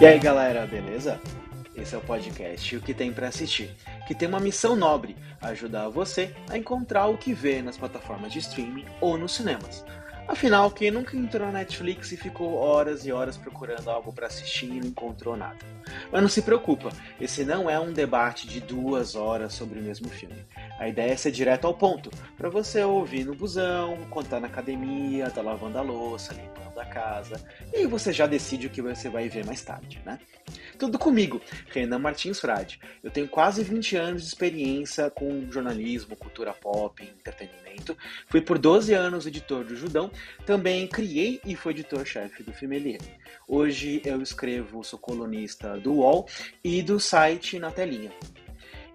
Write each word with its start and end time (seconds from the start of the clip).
E 0.00 0.04
aí 0.04 0.18
galera, 0.18 0.66
beleza? 0.66 1.20
Esse 1.76 1.94
é 1.94 1.98
o 1.98 2.00
podcast 2.00 2.76
O 2.76 2.80
que 2.80 2.92
tem 2.92 3.12
para 3.12 3.28
assistir, 3.28 3.70
que 4.08 4.14
tem 4.14 4.28
uma 4.28 4.40
missão 4.40 4.74
nobre: 4.74 5.16
ajudar 5.40 5.88
você 5.88 6.34
a 6.50 6.58
encontrar 6.58 7.06
o 7.06 7.16
que 7.16 7.32
vê 7.32 7.62
nas 7.62 7.76
plataformas 7.76 8.32
de 8.32 8.40
streaming 8.40 8.86
ou 9.00 9.16
nos 9.16 9.32
cinemas. 9.32 9.84
Afinal, 10.26 10.70
quem 10.70 10.90
nunca 10.90 11.16
entrou 11.16 11.46
na 11.46 11.58
Netflix 11.58 12.10
e 12.10 12.16
ficou 12.16 12.54
horas 12.54 13.06
e 13.06 13.12
horas 13.12 13.36
procurando 13.36 13.88
algo 13.88 14.12
para 14.12 14.26
assistir 14.26 14.66
e 14.66 14.80
não 14.80 14.88
encontrou 14.88 15.36
nada? 15.36 15.58
Mas 16.10 16.22
não 16.22 16.28
se 16.28 16.42
preocupa, 16.42 16.90
esse 17.20 17.44
não 17.44 17.68
é 17.68 17.78
um 17.78 17.92
debate 17.92 18.48
de 18.48 18.60
duas 18.60 19.14
horas 19.14 19.52
sobre 19.52 19.78
o 19.78 19.82
mesmo 19.82 20.08
filme. 20.08 20.44
A 20.78 20.88
ideia 20.88 21.12
é 21.12 21.16
ser 21.16 21.30
direto 21.30 21.66
ao 21.66 21.74
ponto, 21.74 22.10
para 22.36 22.48
você 22.48 22.82
ouvir 22.82 23.24
no 23.24 23.34
busão, 23.34 23.96
tá 24.28 24.40
na 24.40 24.48
academia, 24.48 25.30
tá 25.30 25.40
lavando 25.40 25.78
a 25.78 25.82
louça, 25.82 26.32
limpando 26.32 26.80
a 26.80 26.84
casa, 26.84 27.40
e 27.72 27.86
você 27.86 28.12
já 28.12 28.26
decide 28.26 28.66
o 28.66 28.70
que 28.70 28.82
você 28.82 29.08
vai 29.08 29.28
ver 29.28 29.46
mais 29.46 29.62
tarde, 29.62 30.02
né? 30.04 30.18
Tudo 30.76 30.98
comigo, 30.98 31.40
Renan 31.70 32.00
Martins 32.00 32.40
Frade. 32.40 32.80
Eu 33.02 33.10
tenho 33.10 33.28
quase 33.28 33.62
20 33.62 33.96
anos 33.96 34.22
de 34.22 34.28
experiência 34.28 35.08
com 35.08 35.48
jornalismo, 35.50 36.16
cultura 36.16 36.52
pop, 36.52 37.02
entretenimento. 37.02 37.96
Fui 38.26 38.40
por 38.40 38.58
12 38.58 38.92
anos 38.92 39.26
editor 39.26 39.64
do 39.64 39.76
Judão, 39.76 40.10
também 40.44 40.86
criei 40.88 41.40
e 41.44 41.54
fui 41.54 41.72
editor-chefe 41.72 42.42
do 42.42 42.52
Filmelier. 42.52 43.00
Hoje 43.46 44.02
eu 44.04 44.20
escrevo, 44.20 44.82
sou 44.82 44.98
colunista 44.98 45.78
do 45.78 45.94
UOL 45.94 46.26
e 46.62 46.82
do 46.82 46.98
site 46.98 47.58
Na 47.58 47.70
Telinha. 47.70 48.10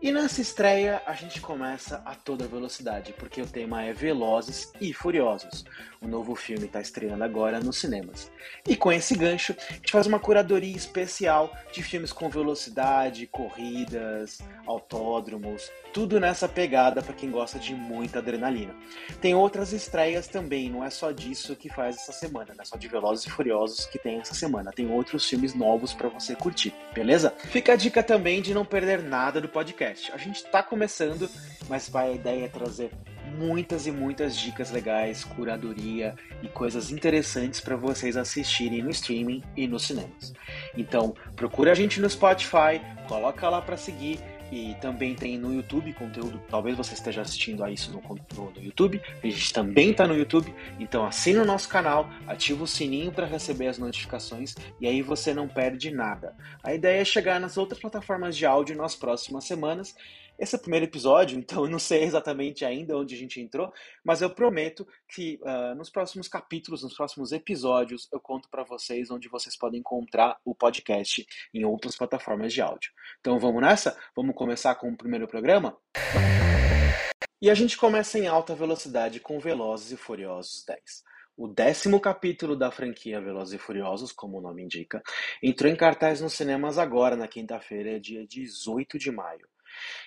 E 0.01 0.13
nessa 0.13 0.39
estreia 0.39 1.01
a 1.05 1.11
gente 1.11 1.41
começa 1.41 2.01
a 2.05 2.15
toda 2.15 2.47
velocidade, 2.47 3.13
porque 3.19 3.41
o 3.41 3.45
tema 3.45 3.83
é 3.83 3.91
Velozes 3.91 4.71
e 4.79 4.93
Furiosos. 4.93 5.65
O 6.01 6.07
novo 6.07 6.33
filme 6.33 6.65
está 6.65 6.79
estreando 6.79 7.23
agora 7.23 7.59
nos 7.59 7.77
cinemas. 7.77 8.31
E 8.67 8.75
com 8.75 8.91
esse 8.91 9.15
gancho, 9.15 9.53
a 9.69 9.73
gente 9.73 9.91
faz 9.91 10.07
uma 10.07 10.19
curadoria 10.19 10.75
especial 10.75 11.53
de 11.73 11.83
filmes 11.83 12.13
com 12.13 12.29
velocidade, 12.29 13.27
corridas, 13.27 14.39
autódromos, 14.65 15.69
tudo 15.93 16.19
nessa 16.19 16.47
pegada 16.47 17.01
para 17.01 17.13
quem 17.13 17.29
gosta 17.29 17.59
de 17.59 17.75
muita 17.75 18.19
adrenalina. 18.19 18.73
Tem 19.19 19.35
outras 19.35 19.73
estreias 19.73 20.27
também, 20.27 20.69
não 20.69 20.83
é 20.83 20.89
só 20.89 21.11
disso 21.11 21.55
que 21.55 21.67
faz 21.69 21.97
essa 21.97 22.13
semana, 22.13 22.53
não 22.55 22.61
é 22.61 22.65
só 22.65 22.77
de 22.77 22.87
Velozes 22.87 23.25
e 23.25 23.29
Furiosos 23.29 23.85
que 23.85 23.99
tem 23.99 24.19
essa 24.19 24.33
semana. 24.33 24.71
Tem 24.71 24.89
outros 24.89 25.27
filmes 25.27 25.53
novos 25.53 25.93
para 25.93 26.07
você 26.07 26.33
curtir, 26.35 26.73
beleza? 26.93 27.33
Fica 27.37 27.73
a 27.73 27.75
dica 27.75 28.01
também 28.01 28.41
de 28.41 28.53
não 28.53 28.63
perder 28.63 29.03
nada 29.03 29.41
do 29.41 29.49
podcast. 29.49 30.11
A 30.13 30.17
gente 30.17 30.37
está 30.37 30.63
começando, 30.63 31.29
mas 31.67 31.89
vai 31.89 32.09
a 32.09 32.13
ideia 32.13 32.45
é 32.45 32.47
trazer 32.47 32.91
muitas 33.37 33.87
e 33.87 33.91
muitas 33.91 34.35
dicas 34.35 34.71
legais, 34.71 35.23
curadoria 35.23 36.15
e 36.41 36.47
coisas 36.47 36.91
interessantes 36.91 37.59
para 37.59 37.75
vocês 37.75 38.17
assistirem 38.17 38.81
no 38.81 38.89
streaming 38.89 39.43
e 39.55 39.67
nos 39.67 39.83
cinemas. 39.83 40.33
Então, 40.77 41.13
procura 41.35 41.71
a 41.71 41.75
gente 41.75 41.99
no 41.99 42.09
Spotify, 42.09 42.81
coloca 43.07 43.49
lá 43.49 43.61
para 43.61 43.77
seguir 43.77 44.19
e 44.51 44.75
também 44.81 45.15
tem 45.15 45.37
no 45.37 45.53
YouTube 45.53 45.93
conteúdo. 45.93 46.41
Talvez 46.49 46.75
você 46.75 46.93
esteja 46.93 47.21
assistindo 47.21 47.63
a 47.63 47.71
isso 47.71 47.91
no, 47.91 48.01
no, 48.35 48.51
no 48.51 48.63
YouTube. 48.63 49.01
A 49.23 49.27
gente 49.27 49.53
também 49.53 49.91
está 49.91 50.07
no 50.07 50.15
YouTube. 50.15 50.53
Então 50.79 51.05
assina 51.05 51.41
o 51.41 51.45
nosso 51.45 51.69
canal, 51.69 52.09
ativa 52.27 52.63
o 52.63 52.67
sininho 52.67 53.11
para 53.11 53.25
receber 53.25 53.67
as 53.67 53.77
notificações 53.77 54.55
e 54.79 54.87
aí 54.87 55.01
você 55.01 55.33
não 55.33 55.47
perde 55.47 55.91
nada. 55.91 56.35
A 56.63 56.73
ideia 56.73 57.01
é 57.01 57.05
chegar 57.05 57.39
nas 57.39 57.57
outras 57.57 57.79
plataformas 57.79 58.35
de 58.35 58.45
áudio 58.45 58.75
nas 58.75 58.95
próximas 58.95 59.45
semanas 59.45 59.95
esse 60.39 60.55
é 60.55 60.57
o 60.57 60.61
primeiro 60.61 60.85
episódio, 60.85 61.37
então 61.39 61.65
eu 61.65 61.69
não 61.69 61.79
sei 61.79 62.03
exatamente 62.03 62.63
ainda 62.63 62.97
onde 62.97 63.13
a 63.13 63.17
gente 63.17 63.41
entrou, 63.41 63.71
mas 64.03 64.21
eu 64.21 64.29
prometo 64.29 64.87
que 65.07 65.39
uh, 65.43 65.75
nos 65.75 65.89
próximos 65.89 66.27
capítulos, 66.27 66.81
nos 66.81 66.95
próximos 66.95 67.31
episódios, 67.31 68.07
eu 68.11 68.19
conto 68.19 68.49
para 68.49 68.63
vocês 68.63 69.11
onde 69.11 69.27
vocês 69.27 69.57
podem 69.57 69.81
encontrar 69.81 70.37
o 70.45 70.55
podcast 70.55 71.25
em 71.53 71.65
outras 71.65 71.95
plataformas 71.95 72.53
de 72.53 72.61
áudio. 72.61 72.91
Então 73.19 73.37
vamos 73.37 73.61
nessa? 73.61 73.97
Vamos 74.15 74.35
começar 74.35 74.75
com 74.75 74.89
o 74.89 74.97
primeiro 74.97 75.27
programa? 75.27 75.77
E 77.41 77.49
a 77.49 77.53
gente 77.53 77.77
começa 77.77 78.19
em 78.19 78.27
alta 78.27 78.53
velocidade 78.53 79.19
com 79.19 79.39
Velozes 79.39 79.91
e 79.91 79.97
Furiosos 79.97 80.63
10. 80.65 81.03
O 81.37 81.47
décimo 81.47 82.01
capítulo 82.01 82.53
da 82.53 82.69
franquia 82.69 83.21
Velozes 83.21 83.53
e 83.53 83.57
Furiosos, 83.57 84.11
como 84.11 84.37
o 84.37 84.41
nome 84.41 84.61
indica, 84.61 85.01
entrou 85.41 85.71
em 85.71 85.75
cartaz 85.75 86.19
nos 86.19 86.33
cinemas 86.33 86.77
agora, 86.77 87.15
na 87.15 87.29
quinta-feira, 87.29 87.97
dia 87.97 88.27
18 88.27 88.99
de 88.99 89.09
maio. 89.09 89.47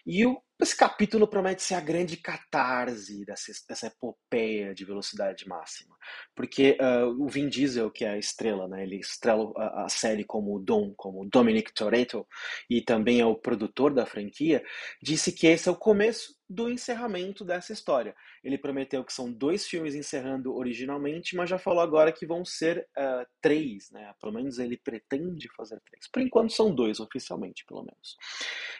E 0.06 0.26
o, 0.26 0.42
esse 0.62 0.76
capítulo 0.76 1.26
promete 1.26 1.62
ser 1.62 1.74
a 1.74 1.80
grande 1.80 2.16
catarse 2.16 3.24
dessa, 3.24 3.52
dessa 3.68 3.86
epopeia 3.86 4.74
de 4.74 4.84
velocidade 4.84 5.46
máxima. 5.46 5.96
Porque 6.34 6.78
uh, 6.80 7.08
o 7.22 7.28
Vin 7.28 7.48
Diesel, 7.48 7.90
que 7.90 8.04
é 8.04 8.10
a 8.10 8.18
estrela, 8.18 8.68
né, 8.68 8.82
ele 8.82 8.96
estrela 8.96 9.52
a, 9.56 9.84
a 9.84 9.88
série 9.88 10.24
como 10.24 10.58
Dom, 10.58 10.92
como 10.96 11.28
Dominic 11.28 11.72
Toretto, 11.74 12.26
e 12.68 12.80
também 12.80 13.20
é 13.20 13.26
o 13.26 13.36
produtor 13.36 13.92
da 13.92 14.06
franquia, 14.06 14.62
disse 15.02 15.32
que 15.32 15.46
esse 15.46 15.68
é 15.68 15.72
o 15.72 15.76
começo 15.76 16.34
do 16.52 16.68
encerramento 16.68 17.44
dessa 17.44 17.72
história. 17.72 18.14
Ele 18.44 18.58
prometeu 18.58 19.02
que 19.04 19.12
são 19.12 19.32
dois 19.32 19.66
filmes 19.66 19.94
encerrando 19.94 20.54
originalmente, 20.54 21.34
mas 21.34 21.48
já 21.48 21.58
falou 21.58 21.80
agora 21.80 22.12
que 22.12 22.26
vão 22.26 22.44
ser 22.44 22.86
uh, 22.96 23.26
três, 23.40 23.90
né? 23.90 24.12
Pelo 24.20 24.34
menos 24.34 24.58
ele 24.58 24.76
pretende 24.76 25.48
fazer 25.56 25.80
três. 25.80 26.06
Por 26.10 26.20
enquanto 26.20 26.52
são 26.52 26.74
dois, 26.74 27.00
oficialmente, 27.00 27.64
pelo 27.64 27.82
menos. 27.82 28.16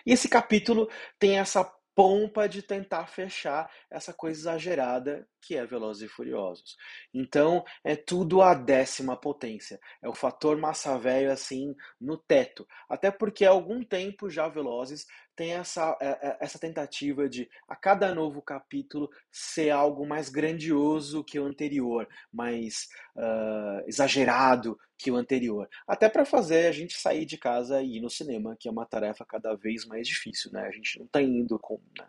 E 0.05 0.13
esse 0.13 0.29
capítulo 0.29 0.89
tem 1.19 1.39
essa 1.39 1.65
pompa 1.95 2.49
de 2.49 2.63
tentar 2.63 3.07
fechar 3.07 3.71
essa 3.91 4.13
coisa 4.13 4.41
exagerada 4.41 5.27
que 5.41 5.57
é 5.57 5.67
Velozes 5.67 6.05
e 6.05 6.09
Furiosos. 6.09 6.77
Então, 7.13 7.65
é 7.83 7.97
tudo 7.97 8.41
a 8.41 8.55
décima 8.55 9.17
potência. 9.17 9.81
É 10.01 10.09
o 10.09 10.15
fator 10.15 10.57
massa 10.57 10.97
velho 10.99 11.33
assim 11.33 11.75
no 12.01 12.17
teto. 12.17 12.67
Até 12.89 13.11
porque 13.11 13.45
há 13.45 13.51
algum 13.51 13.83
tempo 13.83 14.31
já 14.31 14.49
Velozes 14.49 15.05
tem 15.35 15.53
essa, 15.55 15.97
é, 16.01 16.09
é, 16.09 16.37
essa 16.41 16.59
tentativa 16.59 17.29
de, 17.29 17.49
a 17.69 17.75
cada 17.75 18.15
novo 18.15 18.43
capítulo, 18.43 19.11
ser 19.31 19.71
algo 19.71 20.07
mais 20.07 20.29
grandioso 20.29 21.25
que 21.25 21.39
o 21.39 21.45
anterior, 21.45 22.09
mais 22.33 22.89
uh, 23.17 23.87
exagerado 23.87 24.79
que 24.99 25.11
o 25.11 25.17
anterior. 25.17 25.69
Até 25.87 26.09
para 26.09 26.25
fazer 26.25 26.67
a 26.67 26.73
gente 26.73 26.97
sair 26.97 27.25
de 27.25 27.37
casa 27.37 27.83
e 27.83 27.97
ir 27.97 28.01
no 28.01 28.11
cinema, 28.11 28.57
que 28.59 28.69
é 28.69 28.71
uma 28.71 28.87
tarefa 28.87 29.25
cada 29.25 29.55
vez 29.55 29.85
mais 29.85 30.07
difícil. 30.07 30.53
Né? 30.53 30.63
A 30.63 30.71
gente 30.71 30.99
não 30.99 31.07
está 31.07 31.21
indo 31.21 31.59
com. 31.59 31.81
Né? 31.99 32.07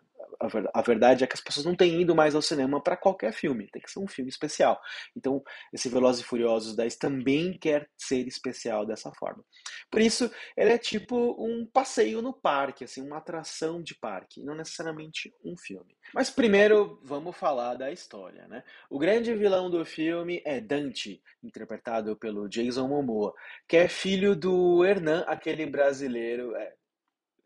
A 0.72 0.82
verdade 0.82 1.24
é 1.24 1.26
que 1.26 1.34
as 1.34 1.40
pessoas 1.40 1.66
não 1.66 1.74
têm 1.74 2.00
ido 2.00 2.14
mais 2.14 2.34
ao 2.34 2.42
cinema 2.42 2.82
para 2.82 2.96
qualquer 2.96 3.32
filme, 3.32 3.68
tem 3.70 3.82
que 3.82 3.90
ser 3.90 4.00
um 4.00 4.06
filme 4.06 4.28
especial. 4.28 4.80
Então, 5.16 5.42
esse 5.72 5.88
Velozes 5.88 6.22
e 6.22 6.26
Furiosos 6.26 6.76
10 6.76 6.96
também 6.96 7.56
quer 7.58 7.88
ser 7.96 8.26
especial 8.26 8.86
dessa 8.86 9.12
forma. 9.12 9.44
Por 9.90 10.00
isso, 10.00 10.30
ele 10.56 10.72
é 10.72 10.78
tipo 10.78 11.36
um 11.38 11.66
passeio 11.66 12.20
no 12.22 12.32
parque, 12.32 12.84
assim, 12.84 13.02
uma 13.02 13.18
atração 13.18 13.82
de 13.82 13.94
parque, 13.94 14.42
não 14.42 14.54
necessariamente 14.54 15.32
um 15.44 15.56
filme. 15.56 15.96
Mas 16.12 16.30
primeiro, 16.30 17.00
vamos 17.02 17.36
falar 17.36 17.74
da 17.74 17.90
história, 17.90 18.46
né? 18.48 18.62
O 18.90 18.98
grande 18.98 19.34
vilão 19.34 19.70
do 19.70 19.84
filme 19.84 20.42
é 20.44 20.60
Dante, 20.60 21.22
interpretado 21.42 22.16
pelo 22.16 22.48
Jason 22.48 22.88
Momoa, 22.88 23.34
que 23.68 23.76
é 23.76 23.88
filho 23.88 24.34
do 24.34 24.84
Hernan, 24.84 25.24
aquele 25.26 25.66
brasileiro, 25.66 26.54
é, 26.56 26.74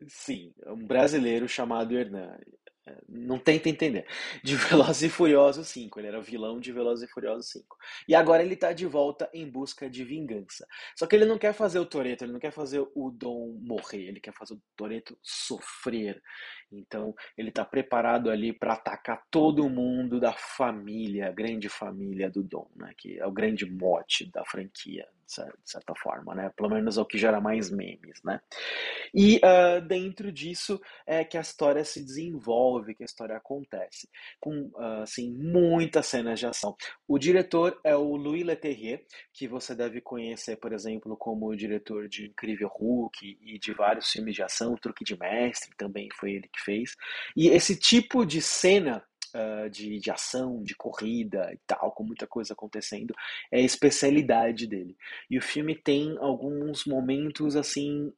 Sim, 0.07 0.53
um 0.65 0.85
brasileiro 0.87 1.47
chamado 1.47 1.97
Hernan. 1.97 2.37
Não 3.07 3.37
tenta 3.37 3.69
entender. 3.69 4.05
De 4.43 4.55
Velozes 4.55 5.03
e 5.03 5.09
Furiosos 5.09 5.67
5. 5.67 5.99
Ele 5.99 6.07
era 6.07 6.21
vilão 6.21 6.59
de 6.59 6.71
Velozes 6.71 7.07
e 7.07 7.11
Furiosos 7.11 7.49
5. 7.51 7.77
E 8.07 8.15
agora 8.15 8.43
ele 8.43 8.55
tá 8.55 8.73
de 8.73 8.85
volta 8.85 9.29
em 9.33 9.49
busca 9.49 9.89
de 9.89 10.03
vingança. 10.03 10.67
Só 10.95 11.05
que 11.05 11.15
ele 11.15 11.25
não 11.25 11.37
quer 11.37 11.53
fazer 11.53 11.79
o 11.79 11.85
Toreto, 11.85 12.23
ele 12.23 12.33
não 12.33 12.39
quer 12.39 12.51
fazer 12.51 12.79
o 12.95 13.11
Dom 13.11 13.57
morrer, 13.61 14.07
ele 14.07 14.19
quer 14.19 14.33
fazer 14.33 14.53
o 14.53 14.61
Toreto 14.75 15.17
sofrer. 15.21 16.21
Então 16.71 17.13
ele 17.37 17.51
tá 17.51 17.65
preparado 17.65 18.29
ali 18.29 18.53
para 18.53 18.73
atacar 18.73 19.23
todo 19.29 19.69
mundo 19.69 20.19
da 20.19 20.33
família, 20.33 21.27
a 21.27 21.31
grande 21.31 21.69
família 21.69 22.29
do 22.29 22.43
Dom, 22.43 22.69
né? 22.75 22.93
Que 22.97 23.19
é 23.19 23.25
o 23.25 23.31
grande 23.31 23.65
mote 23.65 24.29
da 24.31 24.45
franquia 24.45 25.07
de 25.29 25.71
certa 25.71 25.93
forma, 25.95 26.33
né? 26.33 26.51
Pelo 26.55 26.69
menos 26.69 26.97
é 26.97 27.01
o 27.01 27.05
que 27.05 27.17
gera 27.17 27.39
mais 27.39 27.69
memes, 27.69 28.21
né? 28.23 28.41
E 29.13 29.37
uh, 29.37 29.81
dentro 29.87 30.31
disso 30.31 30.79
é 31.05 31.23
que 31.23 31.37
a 31.37 31.41
história 31.41 31.83
se 31.83 32.03
desenvolve, 32.03 32.95
que 32.95 33.03
a 33.03 33.05
história 33.05 33.37
acontece, 33.37 34.09
com 34.39 34.71
uh, 34.75 35.03
assim 35.03 35.31
muitas 35.31 36.07
cenas 36.07 36.39
de 36.39 36.45
ação. 36.45 36.75
O 37.07 37.17
diretor 37.17 37.79
é 37.83 37.95
o 37.95 38.15
Louis 38.15 38.45
Leterrier, 38.45 39.05
que 39.33 39.47
você 39.47 39.75
deve 39.75 40.01
conhecer, 40.01 40.57
por 40.57 40.73
exemplo, 40.73 41.15
como 41.17 41.47
o 41.47 41.55
diretor 41.55 42.07
de 42.07 42.27
Incrível 42.27 42.69
Hulk 42.69 43.37
e 43.41 43.59
de 43.59 43.73
vários 43.73 44.09
filmes 44.09 44.35
de 44.35 44.43
ação, 44.43 44.75
Truque 44.75 45.03
de 45.03 45.17
Mestre, 45.17 45.75
também 45.77 46.09
foi 46.19 46.33
ele 46.33 46.49
que 46.51 46.61
fez. 46.61 46.95
E 47.35 47.47
esse 47.49 47.77
tipo 47.77 48.25
de 48.25 48.41
cena 48.41 49.03
uh, 49.33 49.69
de, 49.69 49.99
de 49.99 50.11
ação, 50.11 50.61
de 50.63 50.75
corrida 50.75 51.49
e 51.53 51.59
tal, 51.65 51.91
com 51.91 52.03
muita 52.03 52.27
coisa 52.27 52.53
acontecendo, 52.53 53.13
é 53.51 53.57
a 53.59 53.63
especialidade 53.63 54.67
dele. 54.67 54.95
E 55.29 55.37
o 55.37 55.41
filme 55.41 55.75
tem 55.75 56.17
alguns 56.19 56.85
momentos 56.85 57.55
assim 57.55 58.13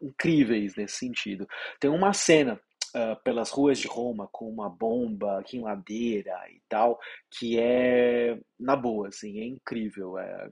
incríveis 0.00 0.76
nesse 0.76 0.96
sentido. 0.96 1.48
Tem 1.80 1.90
uma 1.90 2.12
cena 2.12 2.60
Uh, 2.94 3.14
pelas 3.22 3.50
ruas 3.50 3.78
de 3.78 3.86
Roma 3.86 4.26
com 4.32 4.48
uma 4.48 4.70
bomba 4.70 5.40
aqui 5.40 5.58
em 5.58 5.60
ladeira 5.60 6.32
e 6.48 6.62
tal, 6.66 6.98
que 7.30 7.58
é 7.58 8.38
na 8.58 8.74
boa, 8.74 9.08
assim, 9.08 9.38
é 9.38 9.44
incrível, 9.44 10.16
é, 10.16 10.48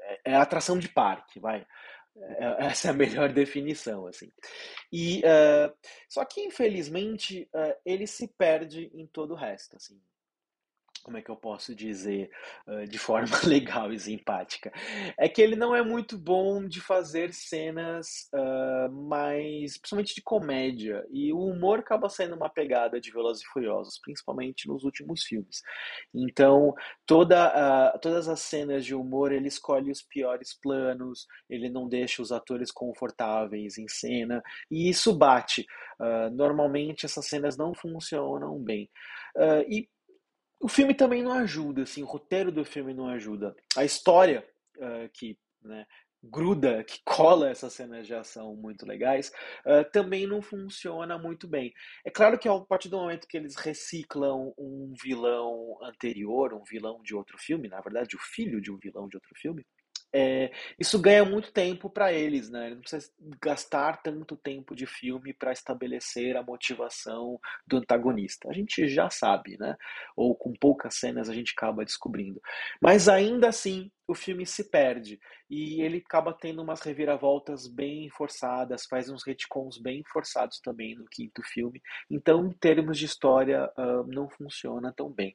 é, 0.00 0.32
é 0.32 0.34
atração 0.34 0.76
de 0.76 0.88
parque, 0.88 1.38
vai. 1.38 1.64
É, 2.16 2.66
essa 2.66 2.88
é 2.88 2.90
a 2.90 2.94
melhor 2.94 3.32
definição, 3.32 4.06
assim. 4.06 4.30
E 4.92 5.20
uh, 5.20 5.74
só 6.08 6.24
que 6.24 6.40
infelizmente 6.42 7.48
uh, 7.54 7.74
ele 7.84 8.06
se 8.06 8.28
perde 8.28 8.90
em 8.94 9.06
todo 9.06 9.32
o 9.32 9.36
resto, 9.36 9.76
assim 9.76 10.00
como 11.04 11.18
é 11.18 11.22
que 11.22 11.30
eu 11.30 11.36
posso 11.36 11.74
dizer 11.74 12.30
uh, 12.66 12.86
de 12.88 12.98
forma 12.98 13.28
legal 13.44 13.92
e 13.92 14.00
simpática? 14.00 14.72
É 15.18 15.28
que 15.28 15.40
ele 15.40 15.54
não 15.54 15.76
é 15.76 15.82
muito 15.82 16.18
bom 16.18 16.66
de 16.66 16.80
fazer 16.80 17.32
cenas 17.32 18.28
uh, 18.34 18.90
mais, 18.90 19.76
principalmente 19.76 20.14
de 20.14 20.22
comédia, 20.22 21.06
e 21.12 21.32
o 21.32 21.38
humor 21.38 21.80
acaba 21.80 22.08
sendo 22.08 22.34
uma 22.34 22.48
pegada 22.48 22.98
de 22.98 23.12
Velozes 23.12 23.44
e 23.44 23.46
Furiosos, 23.46 24.00
principalmente 24.00 24.66
nos 24.66 24.82
últimos 24.82 25.22
filmes. 25.22 25.62
Então, 26.12 26.74
toda, 27.06 27.94
uh, 27.94 27.98
todas 28.00 28.26
as 28.26 28.40
cenas 28.40 28.84
de 28.84 28.94
humor, 28.94 29.30
ele 29.30 29.48
escolhe 29.48 29.90
os 29.90 30.02
piores 30.02 30.58
planos, 30.58 31.26
ele 31.50 31.68
não 31.68 31.86
deixa 31.86 32.22
os 32.22 32.32
atores 32.32 32.72
confortáveis 32.72 33.76
em 33.76 33.86
cena, 33.88 34.42
e 34.70 34.88
isso 34.88 35.12
bate. 35.12 35.66
normalmente 36.32 37.04
essas 37.04 37.26
cenas 37.26 37.56
não 37.56 37.74
funcionam 37.74 38.58
bem. 38.58 38.90
e 39.68 39.88
o 40.64 40.68
filme 40.68 40.94
também 40.94 41.22
não 41.22 41.32
ajuda, 41.34 41.82
assim, 41.82 42.02
o 42.02 42.06
roteiro 42.06 42.50
do 42.50 42.64
filme 42.64 42.94
não 42.94 43.06
ajuda. 43.08 43.54
A 43.76 43.84
história 43.84 44.42
uh, 44.78 45.06
que 45.12 45.38
né, 45.62 45.86
gruda, 46.22 46.82
que 46.82 47.02
cola 47.04 47.50
essas 47.50 47.74
cenas 47.74 48.06
de 48.06 48.14
ação 48.14 48.56
muito 48.56 48.86
legais, 48.86 49.30
uh, 49.66 49.84
também 49.92 50.26
não 50.26 50.40
funciona 50.40 51.18
muito 51.18 51.46
bem. 51.46 51.70
É 52.02 52.10
claro 52.10 52.38
que 52.38 52.48
a 52.48 52.58
partir 52.60 52.88
do 52.88 52.96
momento 52.96 53.28
que 53.28 53.36
eles 53.36 53.56
reciclam 53.56 54.54
um 54.56 54.94
vilão 55.02 55.76
anterior, 55.82 56.54
um 56.54 56.64
vilão 56.64 57.02
de 57.02 57.14
outro 57.14 57.36
filme, 57.36 57.68
na 57.68 57.82
verdade, 57.82 58.16
o 58.16 58.18
filho 58.18 58.58
de 58.58 58.72
um 58.72 58.78
vilão 58.78 59.06
de 59.06 59.18
outro 59.18 59.34
filme, 59.34 59.66
é, 60.16 60.52
isso 60.78 60.96
ganha 61.00 61.24
muito 61.24 61.50
tempo 61.50 61.90
para 61.90 62.12
eles, 62.12 62.48
né? 62.48 62.66
Ele 62.66 62.76
não 62.76 62.82
precisa 62.82 63.12
gastar 63.42 64.00
tanto 64.00 64.36
tempo 64.36 64.72
de 64.72 64.86
filme 64.86 65.34
para 65.34 65.50
estabelecer 65.50 66.36
a 66.36 66.42
motivação 66.42 67.40
do 67.66 67.78
antagonista. 67.78 68.48
A 68.48 68.52
gente 68.52 68.86
já 68.86 69.10
sabe, 69.10 69.58
né? 69.58 69.76
Ou 70.16 70.36
com 70.36 70.52
poucas 70.52 70.94
cenas 70.94 71.28
a 71.28 71.34
gente 71.34 71.52
acaba 71.56 71.84
descobrindo. 71.84 72.40
Mas 72.80 73.08
ainda 73.08 73.48
assim, 73.48 73.90
o 74.06 74.14
filme 74.14 74.46
se 74.46 74.70
perde 74.70 75.18
e 75.50 75.82
ele 75.82 76.02
acaba 76.06 76.32
tendo 76.32 76.62
umas 76.62 76.80
reviravoltas 76.82 77.66
bem 77.66 78.08
forçadas, 78.10 78.86
faz 78.86 79.10
uns 79.10 79.26
retcons 79.26 79.78
bem 79.78 80.04
forçados 80.12 80.60
também 80.60 80.94
no 80.94 81.06
quinto 81.06 81.42
filme. 81.42 81.82
Então, 82.08 82.46
em 82.46 82.52
termos 82.52 82.98
de 82.98 83.06
história, 83.06 83.68
uh, 83.76 84.06
não 84.06 84.28
funciona 84.28 84.92
tão 84.96 85.10
bem. 85.10 85.34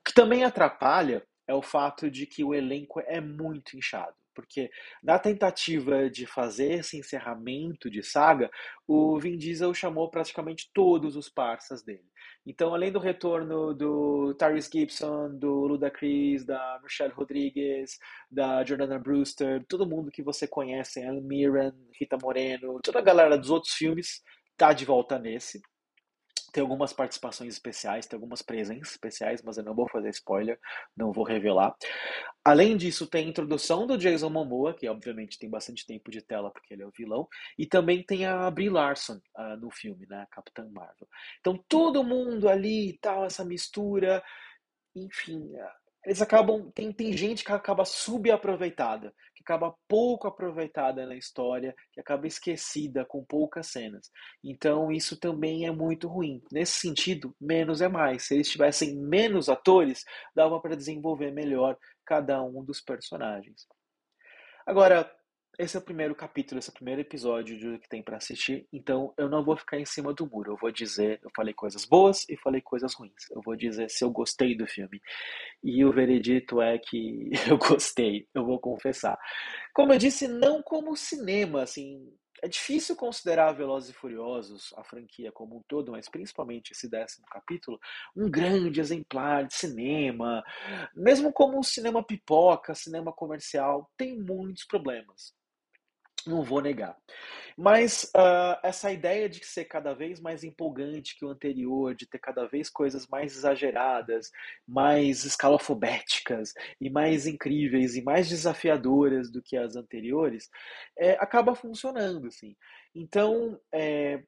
O 0.00 0.02
que 0.02 0.14
também 0.14 0.44
atrapalha 0.44 1.22
é 1.46 1.54
o 1.54 1.62
fato 1.62 2.10
de 2.10 2.26
que 2.26 2.44
o 2.44 2.54
elenco 2.54 3.00
é 3.00 3.20
muito 3.20 3.76
inchado. 3.76 4.14
Porque 4.34 4.70
na 5.02 5.18
tentativa 5.18 6.10
de 6.10 6.26
fazer 6.26 6.80
esse 6.80 6.98
encerramento 6.98 7.88
de 7.88 8.02
saga, 8.02 8.50
o 8.86 9.18
Vin 9.18 9.36
Diesel 9.38 9.72
chamou 9.72 10.10
praticamente 10.10 10.70
todos 10.74 11.14
os 11.16 11.28
parceiros 11.28 11.84
dele. 11.84 12.04
Então, 12.44 12.74
além 12.74 12.92
do 12.92 12.98
retorno 12.98 13.72
do 13.72 14.34
Tyrese 14.34 14.68
Gibson, 14.70 15.38
do 15.38 15.66
Ludacris, 15.66 16.44
da 16.44 16.80
Michelle 16.82 17.14
Rodriguez, 17.14 17.98
da 18.30 18.62
Jordana 18.64 18.98
Brewster, 18.98 19.64
todo 19.66 19.88
mundo 19.88 20.10
que 20.10 20.22
você 20.22 20.46
conhece, 20.46 21.02
Alan 21.02 21.22
Mirren, 21.22 21.72
Rita 21.98 22.18
Moreno, 22.20 22.80
toda 22.82 22.98
a 22.98 23.02
galera 23.02 23.38
dos 23.38 23.50
outros 23.50 23.72
filmes 23.72 24.22
tá 24.56 24.72
de 24.72 24.84
volta 24.84 25.18
nesse. 25.18 25.62
Tem 26.54 26.60
algumas 26.60 26.92
participações 26.92 27.52
especiais, 27.54 28.06
tem 28.06 28.16
algumas 28.16 28.40
presenças 28.40 28.92
especiais, 28.92 29.42
mas 29.42 29.58
eu 29.58 29.64
não 29.64 29.74
vou 29.74 29.88
fazer 29.88 30.08
spoiler, 30.10 30.56
não 30.96 31.10
vou 31.10 31.24
revelar. 31.24 31.74
Além 32.44 32.76
disso, 32.76 33.08
tem 33.08 33.26
a 33.26 33.28
introdução 33.28 33.88
do 33.88 33.98
Jason 33.98 34.30
Momoa, 34.30 34.72
que 34.72 34.88
obviamente 34.88 35.36
tem 35.36 35.50
bastante 35.50 35.84
tempo 35.84 36.12
de 36.12 36.22
tela 36.22 36.52
porque 36.52 36.72
ele 36.72 36.84
é 36.84 36.86
o 36.86 36.92
vilão, 36.96 37.26
e 37.58 37.66
também 37.66 38.04
tem 38.04 38.24
a 38.24 38.48
Brie 38.52 38.70
Larson 38.70 39.20
uh, 39.36 39.56
no 39.60 39.68
filme, 39.68 40.06
né, 40.06 40.28
Capitã 40.30 40.64
Marvel. 40.70 41.08
Então 41.40 41.58
todo 41.68 42.04
mundo 42.04 42.48
ali 42.48 42.90
e 42.90 42.98
tal, 42.98 43.24
essa 43.24 43.44
mistura, 43.44 44.22
enfim, 44.94 45.50
eles 46.04 46.20
acabam. 46.20 46.70
Tem, 46.72 46.92
tem 46.92 47.16
gente 47.16 47.44
que 47.44 47.52
acaba 47.52 47.84
subaproveitada, 47.84 49.12
que 49.34 49.42
acaba 49.42 49.74
pouco 49.88 50.26
aproveitada 50.26 51.06
na 51.06 51.16
história, 51.16 51.74
que 51.92 52.00
acaba 52.00 52.26
esquecida 52.26 53.04
com 53.04 53.24
poucas 53.24 53.68
cenas. 53.68 54.10
Então 54.42 54.90
isso 54.92 55.18
também 55.18 55.66
é 55.66 55.70
muito 55.70 56.08
ruim. 56.08 56.42
Nesse 56.52 56.80
sentido, 56.80 57.34
menos 57.40 57.80
é 57.80 57.88
mais. 57.88 58.24
Se 58.24 58.34
eles 58.34 58.50
tivessem 58.50 58.96
menos 58.96 59.48
atores, 59.48 60.04
dava 60.34 60.60
para 60.60 60.76
desenvolver 60.76 61.30
melhor 61.30 61.76
cada 62.04 62.42
um 62.42 62.64
dos 62.64 62.80
personagens. 62.80 63.66
Agora, 64.66 65.10
esse 65.58 65.76
é 65.76 65.78
o 65.78 65.82
primeiro 65.82 66.14
capítulo, 66.14 66.58
esse 66.58 66.70
é 66.70 66.72
o 66.72 66.74
primeiro 66.74 67.00
episódio 67.00 67.56
de 67.56 67.78
que 67.78 67.88
tem 67.88 68.02
para 68.02 68.16
assistir, 68.16 68.66
então 68.72 69.14
eu 69.16 69.28
não 69.28 69.44
vou 69.44 69.56
ficar 69.56 69.78
em 69.78 69.84
cima 69.84 70.12
do 70.12 70.26
muro. 70.26 70.52
Eu 70.52 70.56
vou 70.56 70.70
dizer, 70.70 71.20
eu 71.22 71.30
falei 71.34 71.54
coisas 71.54 71.84
boas 71.84 72.28
e 72.28 72.36
falei 72.36 72.60
coisas 72.60 72.94
ruins. 72.94 73.30
Eu 73.30 73.40
vou 73.42 73.54
dizer 73.56 73.90
se 73.90 74.04
eu 74.04 74.10
gostei 74.10 74.56
do 74.56 74.66
filme. 74.66 75.00
E 75.62 75.84
o 75.84 75.92
veredito 75.92 76.60
é 76.60 76.78
que 76.78 77.30
eu 77.48 77.56
gostei, 77.58 78.28
eu 78.34 78.44
vou 78.44 78.58
confessar. 78.58 79.18
Como 79.72 79.92
eu 79.92 79.98
disse, 79.98 80.26
não 80.26 80.62
como 80.62 80.96
cinema, 80.96 81.62
assim, 81.62 82.12
é 82.42 82.48
difícil 82.48 82.96
considerar 82.96 83.52
Velozes 83.52 83.90
e 83.90 83.92
Furiosos, 83.94 84.74
a 84.76 84.84
franquia 84.84 85.32
como 85.32 85.56
um 85.56 85.62
todo, 85.68 85.92
mas 85.92 86.08
principalmente 86.08 86.72
esse 86.72 86.88
décimo 86.90 87.26
capítulo, 87.26 87.78
um 88.16 88.30
grande 88.30 88.80
exemplar 88.80 89.46
de 89.46 89.54
cinema. 89.54 90.42
Mesmo 90.94 91.32
como 91.32 91.58
um 91.58 91.62
cinema 91.62 92.04
pipoca, 92.04 92.74
cinema 92.74 93.12
comercial, 93.12 93.90
tem 93.96 94.18
muitos 94.18 94.64
problemas 94.64 95.32
não 96.26 96.42
vou 96.42 96.60
negar. 96.60 96.96
Mas 97.56 98.10
uh, 98.16 98.58
essa 98.62 98.90
ideia 98.90 99.28
de 99.28 99.44
ser 99.44 99.66
cada 99.66 99.94
vez 99.94 100.20
mais 100.20 100.42
empolgante 100.42 101.16
que 101.16 101.24
o 101.24 101.30
anterior, 101.30 101.94
de 101.94 102.06
ter 102.06 102.18
cada 102.18 102.46
vez 102.46 102.68
coisas 102.68 103.06
mais 103.06 103.36
exageradas, 103.36 104.30
mais 104.66 105.24
escalafobéticas 105.24 106.52
e 106.80 106.90
mais 106.90 107.26
incríveis 107.26 107.94
e 107.94 108.02
mais 108.02 108.28
desafiadoras 108.28 109.30
do 109.30 109.40
que 109.40 109.56
as 109.56 109.76
anteriores, 109.76 110.48
é, 110.98 111.12
acaba 111.12 111.54
funcionando, 111.54 112.26
assim. 112.26 112.56
Então, 112.94 113.58
é, 113.72 114.22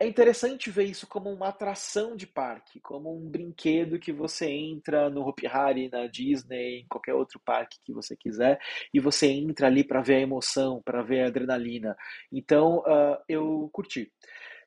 é 0.00 0.06
interessante 0.06 0.70
ver 0.70 0.84
isso 0.84 1.06
como 1.06 1.30
uma 1.30 1.48
atração 1.48 2.14
de 2.14 2.26
parque, 2.26 2.80
como 2.80 3.12
um 3.14 3.28
brinquedo 3.28 3.98
que 3.98 4.12
você 4.12 4.46
entra 4.48 5.10
no 5.10 5.26
Hopi 5.26 5.46
Hari, 5.46 5.88
na 5.88 6.06
Disney, 6.06 6.80
em 6.80 6.86
qualquer 6.88 7.14
outro 7.14 7.40
parque 7.44 7.78
que 7.84 7.92
você 7.92 8.16
quiser, 8.16 8.60
e 8.94 9.00
você 9.00 9.26
entra 9.26 9.66
ali 9.66 9.82
para 9.82 10.00
ver 10.00 10.16
a 10.16 10.20
emoção, 10.20 10.80
para 10.84 11.02
ver 11.02 11.22
a 11.22 11.26
adrenalina. 11.26 11.96
Então, 12.30 12.78
uh, 12.78 13.18
eu 13.28 13.68
curti. 13.72 14.12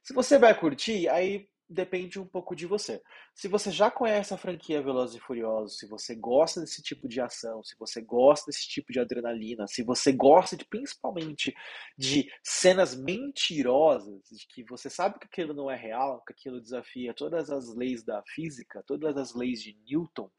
Se 0.03 0.13
você 0.13 0.38
vai 0.38 0.57
curtir, 0.57 1.07
aí 1.07 1.47
depende 1.71 2.19
um 2.19 2.25
pouco 2.25 2.55
de 2.55 2.65
você. 2.65 3.01
Se 3.33 3.47
você 3.47 3.71
já 3.71 3.89
conhece 3.89 4.33
a 4.33 4.37
franquia 4.37 4.81
Velozes 4.81 5.15
e 5.15 5.19
Furiosos, 5.19 5.77
se 5.77 5.87
você 5.87 6.15
gosta 6.15 6.59
desse 6.61 6.81
tipo 6.81 7.07
de 7.07 7.21
ação, 7.21 7.63
se 7.63 7.75
você 7.77 8.01
gosta 8.01 8.47
desse 8.47 8.67
tipo 8.67 8.91
de 8.91 8.99
adrenalina, 8.99 9.67
se 9.67 9.83
você 9.83 10.11
gosta 10.11 10.57
de, 10.57 10.65
principalmente 10.65 11.53
de 11.97 12.29
cenas 12.43 12.95
mentirosas, 12.95 14.21
de 14.29 14.45
que 14.47 14.63
você 14.63 14.89
sabe 14.89 15.19
que 15.19 15.25
aquilo 15.25 15.53
não 15.53 15.71
é 15.71 15.75
real, 15.75 16.21
que 16.25 16.33
aquilo 16.33 16.61
desafia 16.61 17.13
todas 17.13 17.49
as 17.49 17.73
leis 17.75 18.03
da 18.03 18.21
física, 18.27 18.83
todas 18.85 19.15
as 19.17 19.33
leis 19.33 19.61
de 19.61 19.77
Newton, 19.87 20.29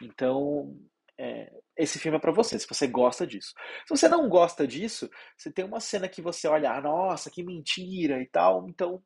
então 0.00 0.76
é, 1.18 1.52
esse 1.76 1.98
filme 1.98 2.16
é 2.16 2.20
para 2.20 2.32
você, 2.32 2.58
se 2.58 2.66
você 2.66 2.86
gosta 2.86 3.26
disso. 3.26 3.54
Se 3.86 3.90
você 3.90 4.08
não 4.08 4.28
gosta 4.28 4.66
disso, 4.66 5.10
você 5.36 5.52
tem 5.52 5.64
uma 5.64 5.80
cena 5.80 6.08
que 6.08 6.22
você 6.22 6.48
olha, 6.48 6.72
ah, 6.72 6.80
nossa, 6.80 7.30
que 7.30 7.42
mentira 7.42 8.20
e 8.20 8.26
tal, 8.26 8.68
então 8.68 9.02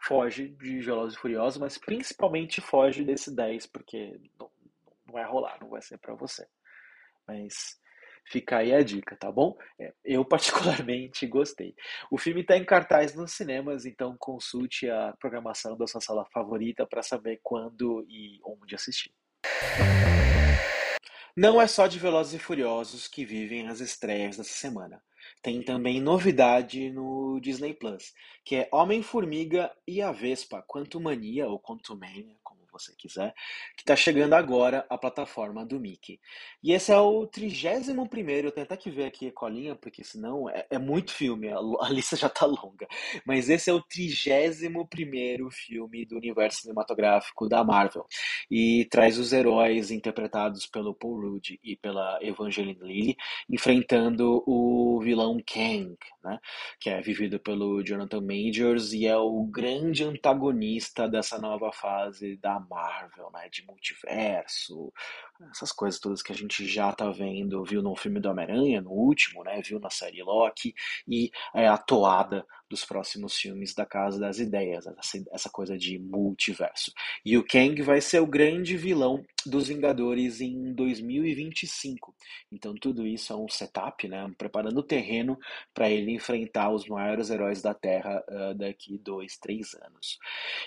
foge 0.00 0.48
de 0.48 0.80
Velozes 0.80 1.16
e 1.16 1.20
Furiosos, 1.20 1.58
mas 1.58 1.78
principalmente 1.78 2.60
foge 2.60 3.04
desse 3.04 3.34
10, 3.34 3.66
porque 3.66 4.20
não, 4.38 4.50
não 5.06 5.12
vai 5.12 5.24
rolar, 5.24 5.58
não 5.60 5.68
vai 5.68 5.82
ser 5.82 5.98
para 5.98 6.14
você. 6.14 6.46
Mas 7.26 7.78
fica 8.24 8.58
aí 8.58 8.74
a 8.74 8.82
dica, 8.82 9.16
tá 9.16 9.30
bom? 9.30 9.56
É, 9.78 9.92
eu 10.04 10.24
particularmente 10.26 11.26
gostei. 11.26 11.74
O 12.10 12.18
filme 12.18 12.42
está 12.42 12.56
em 12.56 12.64
cartaz 12.64 13.14
nos 13.14 13.32
cinemas, 13.32 13.84
então 13.84 14.16
consulte 14.18 14.88
a 14.88 15.14
programação 15.18 15.76
da 15.76 15.86
sua 15.86 16.00
sala 16.00 16.24
favorita 16.32 16.86
para 16.86 17.02
saber 17.02 17.40
quando 17.42 18.04
e 18.08 18.40
onde 18.44 18.74
assistir. 18.74 19.12
Não 21.36 21.62
é 21.62 21.68
só 21.68 21.86
de 21.86 22.00
Velozes 22.00 22.34
e 22.34 22.38
Furiosos 22.38 23.06
que 23.06 23.24
vivem 23.24 23.68
as 23.68 23.78
estreias 23.80 24.36
dessa 24.36 24.54
semana. 24.54 25.00
Tem 25.42 25.62
também 25.62 26.00
novidade 26.00 26.90
no 26.90 27.38
Disney 27.40 27.72
Plus, 27.72 28.12
que 28.44 28.56
é 28.56 28.68
Homem-Formiga 28.72 29.70
e 29.86 30.02
a 30.02 30.10
Vespa, 30.10 30.64
Quantumania 30.66 31.46
ou 31.46 31.60
Quantumania, 31.60 32.36
como 32.42 32.57
você 32.78 32.94
quiser, 32.96 33.34
que 33.76 33.82
está 33.82 33.96
chegando 33.96 34.34
agora 34.34 34.86
à 34.88 34.96
plataforma 34.96 35.64
do 35.64 35.80
Mickey. 35.80 36.20
E 36.62 36.72
esse 36.72 36.92
é 36.92 36.98
o 36.98 37.26
31 37.26 38.06
primeiro, 38.06 38.48
eu 38.48 38.52
tenho 38.52 38.64
até 38.64 38.76
que 38.76 38.90
ver 38.90 39.04
aqui 39.06 39.28
a 39.28 39.32
colinha, 39.32 39.74
porque 39.74 40.04
senão 40.04 40.48
é, 40.48 40.66
é 40.70 40.78
muito 40.78 41.12
filme, 41.12 41.48
a, 41.48 41.58
a 41.84 41.88
lista 41.90 42.16
já 42.16 42.26
está 42.26 42.46
longa. 42.46 42.86
Mas 43.24 43.48
esse 43.48 43.70
é 43.70 43.72
o 43.72 43.82
31 43.82 44.86
primeiro 44.86 45.50
filme 45.50 46.04
do 46.04 46.16
universo 46.16 46.62
cinematográfico 46.62 47.48
da 47.48 47.64
Marvel. 47.64 48.06
E 48.50 48.86
traz 48.90 49.18
os 49.18 49.32
heróis 49.32 49.90
interpretados 49.90 50.66
pelo 50.66 50.94
Paul 50.94 51.20
Rudd 51.20 51.58
e 51.62 51.76
pela 51.76 52.18
Evangeline 52.22 52.78
Lilly, 52.80 53.16
enfrentando 53.48 54.42
o 54.46 55.00
vilão 55.02 55.38
Kang, 55.46 55.96
né? 56.22 56.38
Que 56.80 56.90
é 56.90 57.00
vivido 57.00 57.38
pelo 57.40 57.82
Jonathan 57.82 58.20
Majors 58.20 58.92
e 58.92 59.06
é 59.06 59.16
o 59.16 59.44
grande 59.44 60.04
antagonista 60.04 61.08
dessa 61.08 61.38
nova 61.38 61.72
fase 61.72 62.36
da 62.36 62.58
Marvel, 62.68 63.30
né? 63.32 63.48
De 63.50 63.64
multiverso, 63.64 64.92
essas 65.50 65.72
coisas 65.72 66.00
todas 66.00 66.22
que 66.22 66.32
a 66.32 66.36
gente 66.36 66.66
já 66.66 66.92
tá 66.92 67.10
vendo, 67.10 67.64
viu 67.64 67.82
no 67.82 67.94
filme 67.96 68.20
do 68.20 68.28
Homem-Aranha, 68.28 68.80
no 68.80 68.90
último, 68.90 69.44
né? 69.44 69.60
Viu 69.62 69.78
na 69.78 69.90
série 69.90 70.22
Loki 70.22 70.74
e 71.06 71.30
é 71.54 71.66
a 71.66 71.78
toada 71.78 72.46
dos 72.68 72.84
próximos 72.84 73.36
filmes 73.36 73.74
da 73.74 73.86
Casa 73.86 74.20
das 74.20 74.38
Ideias, 74.38 74.86
essa, 74.86 75.24
essa 75.32 75.50
coisa 75.50 75.76
de 75.78 75.98
multiverso. 75.98 76.92
E 77.24 77.36
o 77.36 77.44
Kang 77.44 77.80
vai 77.82 78.00
ser 78.00 78.20
o 78.20 78.26
grande 78.26 78.76
vilão 78.76 79.24
dos 79.46 79.68
Vingadores 79.68 80.40
em 80.40 80.74
2025. 80.74 82.14
Então 82.52 82.74
tudo 82.74 83.06
isso 83.06 83.32
é 83.32 83.36
um 83.36 83.48
setup, 83.48 84.06
né? 84.06 84.30
Preparando 84.36 84.78
o 84.78 84.82
terreno 84.82 85.38
para 85.72 85.90
ele 85.90 86.12
enfrentar 86.12 86.70
os 86.70 86.86
maiores 86.86 87.30
heróis 87.30 87.62
da 87.62 87.72
Terra 87.72 88.22
uh, 88.28 88.54
daqui 88.54 88.98
dois, 88.98 89.38
três 89.38 89.74
anos. 89.74 90.18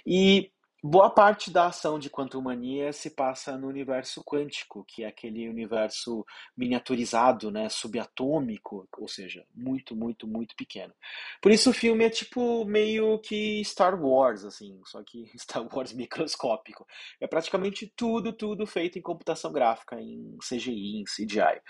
E 0.05 0.51
Boa 0.83 1.11
parte 1.11 1.51
da 1.51 1.67
ação 1.67 1.99
de 1.99 2.09
Quantum 2.09 2.41
Mania 2.41 2.91
se 2.91 3.11
passa 3.11 3.55
no 3.55 3.67
universo 3.67 4.23
quântico, 4.23 4.83
que 4.83 5.03
é 5.03 5.07
aquele 5.07 5.47
universo 5.47 6.25
miniaturizado, 6.57 7.51
né, 7.51 7.69
subatômico, 7.69 8.87
ou 8.97 9.07
seja, 9.07 9.45
muito, 9.53 9.95
muito, 9.95 10.25
muito 10.25 10.55
pequeno. 10.55 10.91
Por 11.39 11.51
isso 11.51 11.69
o 11.69 11.73
filme 11.73 12.03
é 12.03 12.09
tipo 12.09 12.65
meio 12.65 13.19
que 13.19 13.63
Star 13.63 13.93
Wars, 14.03 14.43
assim, 14.43 14.81
só 14.83 15.03
que 15.03 15.31
Star 15.37 15.67
Wars 15.71 15.93
microscópico. 15.93 16.87
É 17.19 17.27
praticamente 17.27 17.85
tudo, 17.95 18.33
tudo 18.33 18.65
feito 18.65 18.97
em 18.97 19.03
computação 19.03 19.51
gráfica, 19.51 20.01
em 20.01 20.35
CGI, 20.39 20.97
em 20.99 21.03
CGI. 21.03 21.61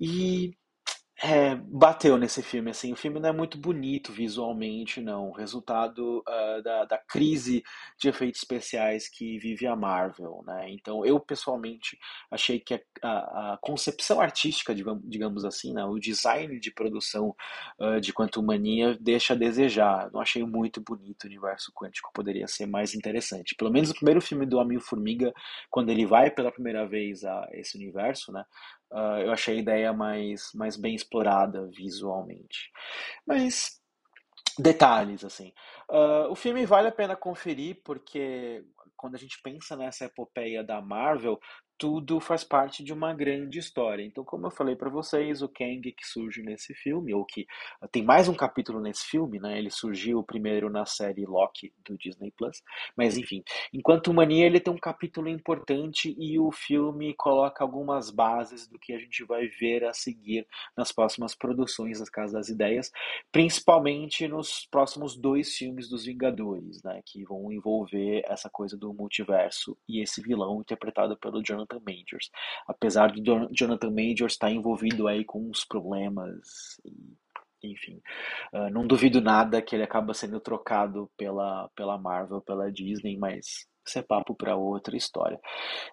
E 0.00 0.56
é, 1.22 1.54
bateu 1.54 2.16
nesse 2.16 2.42
filme, 2.42 2.70
assim, 2.70 2.94
o 2.94 2.96
filme 2.96 3.20
não 3.20 3.28
é 3.28 3.32
muito 3.32 3.58
bonito 3.58 4.10
visualmente, 4.10 5.02
não, 5.02 5.32
resultado 5.32 6.24
uh, 6.26 6.62
da, 6.62 6.86
da 6.86 6.98
crise 6.98 7.62
de 7.98 8.08
efeitos 8.08 8.40
especiais 8.40 9.06
que 9.06 9.38
vive 9.38 9.66
a 9.66 9.76
Marvel, 9.76 10.42
né, 10.46 10.70
então 10.70 11.04
eu 11.04 11.20
pessoalmente 11.20 11.98
achei 12.30 12.58
que 12.58 12.72
a, 12.72 12.80
a, 13.02 13.52
a 13.52 13.58
concepção 13.58 14.18
artística, 14.18 14.74
digamos, 14.74 15.02
digamos 15.04 15.44
assim, 15.44 15.74
né, 15.74 15.84
o 15.84 15.98
design 15.98 16.58
de 16.58 16.70
produção 16.70 17.36
uh, 17.78 18.00
de 18.00 18.14
Quantum 18.14 18.42
Mania 18.42 18.96
deixa 18.98 19.34
a 19.34 19.36
desejar, 19.36 20.10
não 20.12 20.22
achei 20.22 20.42
muito 20.42 20.80
bonito 20.80 21.24
o 21.24 21.26
universo 21.26 21.70
quântico, 21.74 22.10
poderia 22.14 22.48
ser 22.48 22.64
mais 22.64 22.94
interessante, 22.94 23.54
pelo 23.54 23.70
menos 23.70 23.90
o 23.90 23.94
primeiro 23.94 24.22
filme 24.22 24.46
do 24.46 24.56
Homem-Formiga, 24.56 25.34
quando 25.68 25.90
ele 25.90 26.06
vai 26.06 26.30
pela 26.30 26.50
primeira 26.50 26.86
vez 26.86 27.24
a 27.24 27.46
esse 27.52 27.76
universo, 27.76 28.32
né, 28.32 28.42
Uh, 28.92 29.22
eu 29.22 29.32
achei 29.32 29.56
a 29.56 29.60
ideia 29.60 29.92
mais, 29.92 30.50
mais 30.54 30.76
bem 30.76 30.94
explorada 30.94 31.66
visualmente. 31.66 32.70
Mas 33.26 33.80
detalhes, 34.58 35.24
assim. 35.24 35.52
Uh, 35.90 36.30
o 36.30 36.36
filme 36.36 36.64
vale 36.64 36.86
a 36.86 36.92
pena 36.92 37.16
conferir 37.16 37.80
porque 37.84 38.64
quando 38.96 39.16
a 39.16 39.18
gente 39.18 39.40
pensa 39.42 39.74
nessa 39.76 40.04
epopeia 40.04 40.62
da 40.62 40.80
Marvel, 40.80 41.40
tudo 41.80 42.20
faz 42.20 42.44
parte 42.44 42.84
de 42.84 42.92
uma 42.92 43.14
grande 43.14 43.58
história. 43.58 44.04
Então, 44.04 44.22
como 44.22 44.46
eu 44.46 44.50
falei 44.50 44.76
para 44.76 44.90
vocês, 44.90 45.40
o 45.40 45.48
Kang 45.48 45.80
que 45.90 46.06
surge 46.06 46.42
nesse 46.42 46.74
filme, 46.74 47.14
ou 47.14 47.24
que 47.24 47.46
tem 47.90 48.02
mais 48.02 48.28
um 48.28 48.34
capítulo 48.34 48.78
nesse 48.78 49.06
filme, 49.06 49.40
né? 49.40 49.56
Ele 49.56 49.70
surgiu 49.70 50.22
primeiro 50.22 50.68
na 50.68 50.84
série 50.84 51.24
Loki 51.24 51.72
do 51.82 51.96
Disney 51.96 52.30
Plus, 52.36 52.62
mas 52.94 53.16
enfim, 53.16 53.42
enquanto 53.72 54.12
Mania 54.12 54.44
ele 54.44 54.60
tem 54.60 54.70
um 54.70 54.78
capítulo 54.78 55.26
importante 55.26 56.14
e 56.18 56.38
o 56.38 56.52
filme 56.52 57.14
coloca 57.14 57.64
algumas 57.64 58.10
bases 58.10 58.68
do 58.68 58.78
que 58.78 58.92
a 58.92 58.98
gente 58.98 59.24
vai 59.24 59.46
ver 59.46 59.82
a 59.86 59.94
seguir 59.94 60.46
nas 60.76 60.92
próximas 60.92 61.34
produções 61.34 61.98
das 61.98 62.10
Casas 62.10 62.32
das 62.32 62.48
Ideias, 62.50 62.92
principalmente 63.32 64.28
nos 64.28 64.66
próximos 64.70 65.16
dois 65.16 65.56
filmes 65.56 65.79
dos 65.88 66.04
Vingadores, 66.04 66.82
né? 66.82 67.00
Que 67.04 67.24
vão 67.24 67.50
envolver 67.52 68.22
essa 68.26 68.50
coisa 68.50 68.76
do 68.76 68.92
multiverso 68.92 69.76
e 69.88 70.02
esse 70.02 70.20
vilão 70.20 70.60
interpretado 70.60 71.16
pelo 71.16 71.42
Jonathan 71.42 71.80
Majors. 71.86 72.30
Apesar 72.66 73.12
do 73.12 73.48
Jonathan 73.52 73.90
Majors 73.90 74.34
estar 74.34 74.50
envolvido 74.50 75.06
aí 75.08 75.24
com 75.24 75.48
uns 75.48 75.64
problemas 75.64 76.80
enfim, 77.62 78.00
uh, 78.54 78.70
não 78.70 78.86
duvido 78.86 79.20
nada 79.20 79.60
que 79.60 79.76
ele 79.76 79.82
acaba 79.82 80.14
sendo 80.14 80.40
trocado 80.40 81.10
pela, 81.16 81.68
pela 81.76 81.98
Marvel, 81.98 82.40
pela 82.40 82.72
Disney, 82.72 83.18
mas 83.18 83.66
isso 83.86 83.98
é 83.98 84.02
papo 84.02 84.34
para 84.34 84.56
outra 84.56 84.96
história. 84.96 85.38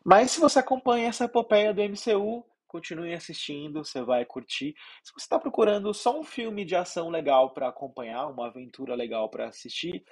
Mas 0.03 0.31
se 0.31 0.39
você 0.39 0.59
acompanha 0.59 1.09
essa 1.09 1.25
epopeia 1.25 1.73
do 1.73 1.81
MCU, 1.81 2.45
continue 2.67 3.13
assistindo, 3.13 3.83
você 3.83 4.01
vai 4.01 4.25
curtir. 4.25 4.75
Se 5.03 5.11
você 5.13 5.23
está 5.23 5.39
procurando 5.39 5.93
só 5.93 6.19
um 6.19 6.23
filme 6.23 6.65
de 6.65 6.75
ação 6.75 7.09
legal 7.09 7.53
para 7.53 7.69
acompanhar, 7.69 8.27
uma 8.27 8.47
aventura 8.47 8.95
legal 8.95 9.29
para 9.29 9.47
assistir, 9.47 10.05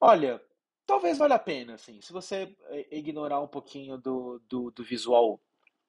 olha, 0.00 0.40
talvez 0.86 1.18
valha 1.18 1.36
a 1.36 1.38
pena, 1.38 1.74
assim. 1.74 2.00
Se 2.00 2.12
você 2.12 2.54
eh, 2.70 2.88
ignorar 2.98 3.40
um 3.40 3.48
pouquinho 3.48 3.96
do, 3.98 4.40
do, 4.48 4.70
do 4.70 4.84
visual 4.84 5.40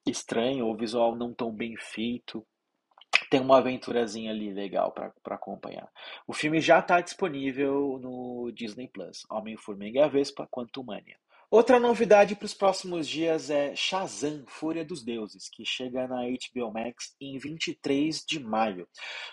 estranho 0.05 0.67
ou 0.67 0.75
visual 0.75 1.15
não 1.15 1.33
tão 1.33 1.51
bem 1.51 1.75
feito, 1.77 2.45
tem 3.29 3.39
uma 3.39 3.57
aventurazinha 3.57 4.31
ali 4.31 4.53
legal 4.53 4.91
para 4.91 5.35
acompanhar. 5.35 5.89
O 6.27 6.33
filme 6.33 6.59
já 6.59 6.79
está 6.79 7.01
disponível 7.01 7.97
no 7.99 8.51
Disney 8.51 8.87
Plus. 8.87 9.25
Homem-Formiga 9.29 9.99
e 9.99 10.03
a 10.03 10.07
Vespa, 10.07 10.47
Quantumania. 10.47 11.17
Outra 11.53 11.79
novidade 11.79 12.35
para 12.35 12.47
os 12.47 12.53
próximos 12.55 13.07
dias 13.07 13.51
é 13.51 13.75
Shazam, 13.75 14.43
Fúria 14.47 14.83
dos 14.83 15.03
Deuses, 15.03 15.47
que 15.47 15.63
chega 15.63 16.07
na 16.07 16.23
HBO 16.23 16.73
Max 16.73 17.15
em 17.21 17.37
23 17.37 18.25
de 18.25 18.39
maio. 18.39 18.87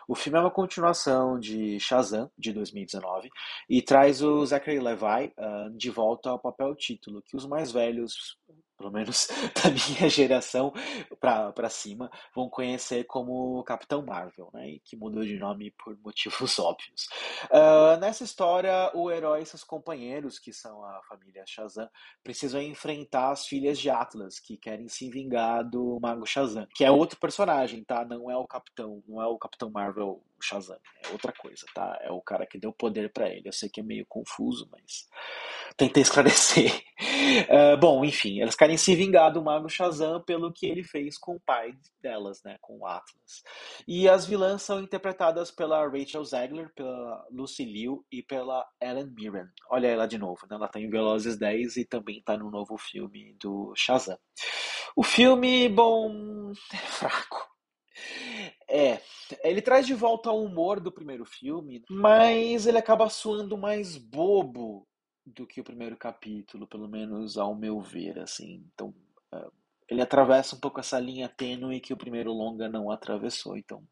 O 0.06 0.14
filme 0.14 0.36
é 0.38 0.42
uma 0.42 0.50
continuação 0.50 1.40
de 1.40 1.80
Shazam, 1.80 2.30
de 2.36 2.52
2019, 2.52 3.30
e 3.70 3.80
traz 3.80 4.20
o 4.20 4.44
Zachary 4.44 4.80
Levi 4.80 5.32
uh, 5.38 5.74
de 5.74 5.88
volta 5.88 6.28
ao 6.28 6.38
papel 6.38 6.76
título, 6.76 7.22
que 7.22 7.38
os 7.38 7.46
mais 7.46 7.72
velhos 7.72 8.36
pelo 8.80 8.90
menos 8.90 9.28
da 9.62 9.70
minha 9.70 10.08
geração 10.08 10.72
para 11.20 11.68
cima, 11.68 12.10
vão 12.34 12.48
conhecer 12.48 13.04
como 13.04 13.62
Capitão 13.64 14.02
Marvel, 14.02 14.48
né? 14.54 14.70
E 14.70 14.80
que 14.80 14.96
mudou 14.96 15.22
de 15.22 15.38
nome 15.38 15.70
por 15.72 15.94
motivos 16.02 16.56
óbvios. 16.58 17.06
Uh, 17.50 18.00
nessa 18.00 18.24
história, 18.24 18.90
o 18.94 19.10
herói 19.10 19.42
e 19.42 19.46
seus 19.46 19.62
companheiros, 19.62 20.38
que 20.38 20.50
são 20.50 20.82
a 20.82 21.02
família 21.02 21.44
Shazam, 21.46 21.90
precisam 22.24 22.62
enfrentar 22.62 23.32
as 23.32 23.46
filhas 23.46 23.78
de 23.78 23.90
Atlas, 23.90 24.40
que 24.40 24.56
querem 24.56 24.88
se 24.88 25.10
vingar 25.10 25.62
do 25.62 25.98
Mago 26.00 26.24
Shazam, 26.24 26.66
que 26.74 26.82
é 26.82 26.90
outro 26.90 27.18
personagem, 27.18 27.84
tá? 27.84 28.02
Não 28.02 28.30
é 28.30 28.36
o 28.36 28.46
Capitão, 28.46 29.02
não 29.06 29.20
é 29.20 29.26
o 29.26 29.38
Capitão 29.38 29.70
Marvel 29.70 30.22
Shazam, 30.42 30.78
é 31.04 31.08
outra 31.10 31.32
coisa, 31.32 31.64
tá? 31.74 31.98
É 32.02 32.10
o 32.10 32.20
cara 32.20 32.46
que 32.46 32.58
deu 32.58 32.72
poder 32.72 33.12
para 33.12 33.28
ele. 33.28 33.48
Eu 33.48 33.52
sei 33.52 33.68
que 33.68 33.80
é 33.80 33.82
meio 33.82 34.04
confuso, 34.08 34.68
mas 34.70 35.08
tentei 35.76 36.02
esclarecer. 36.02 36.82
Uh, 37.48 37.76
bom, 37.80 38.04
enfim, 38.04 38.40
elas 38.40 38.54
querem 38.54 38.76
se 38.76 38.94
vingar 38.94 39.32
do 39.32 39.42
Mago 39.42 39.68
Shazam 39.68 40.22
pelo 40.22 40.52
que 40.52 40.66
ele 40.66 40.82
fez 40.82 41.18
com 41.18 41.36
o 41.36 41.40
pai 41.40 41.72
delas, 42.02 42.42
né? 42.44 42.56
Com 42.60 42.78
o 42.78 42.86
Atlas. 42.86 43.42
E 43.86 44.08
as 44.08 44.26
vilãs 44.26 44.62
são 44.62 44.80
interpretadas 44.80 45.50
pela 45.50 45.86
Rachel 45.88 46.24
Zegler, 46.24 46.72
pela 46.74 47.26
Lucy 47.30 47.64
Liu 47.64 48.04
e 48.10 48.22
pela 48.22 48.66
Ellen 48.80 49.12
Mirren. 49.14 49.48
Olha 49.70 49.88
ela 49.88 50.06
de 50.06 50.18
novo, 50.18 50.46
né? 50.48 50.56
Ela 50.56 50.68
tá 50.68 50.80
em 50.80 50.90
Velozes 50.90 51.38
10 51.38 51.76
e 51.76 51.84
também 51.84 52.22
tá 52.22 52.36
no 52.36 52.50
novo 52.50 52.76
filme 52.78 53.34
do 53.40 53.72
Shazam. 53.76 54.18
O 54.96 55.02
filme, 55.02 55.68
bom, 55.68 56.52
é 56.72 56.76
fraco. 56.76 57.49
É, 58.70 59.00
ele 59.42 59.60
traz 59.60 59.86
de 59.86 59.94
volta 59.94 60.30
o 60.30 60.44
humor 60.44 60.78
do 60.78 60.92
primeiro 60.92 61.24
filme, 61.24 61.82
mas 61.90 62.66
ele 62.66 62.78
acaba 62.78 63.08
soando 63.08 63.58
mais 63.58 63.96
bobo 63.96 64.86
do 65.26 65.46
que 65.46 65.60
o 65.60 65.64
primeiro 65.64 65.96
capítulo, 65.96 66.66
pelo 66.66 66.88
menos 66.88 67.36
ao 67.36 67.54
meu 67.54 67.80
ver, 67.80 68.18
assim. 68.20 68.64
Então, 68.72 68.94
uh, 69.34 69.52
ele 69.88 70.00
atravessa 70.00 70.54
um 70.54 70.60
pouco 70.60 70.78
essa 70.78 71.00
linha 71.00 71.28
tênue 71.28 71.80
que 71.80 71.92
o 71.92 71.96
primeiro 71.96 72.32
longa 72.32 72.68
não 72.68 72.90
atravessou, 72.90 73.56
então 73.56 73.82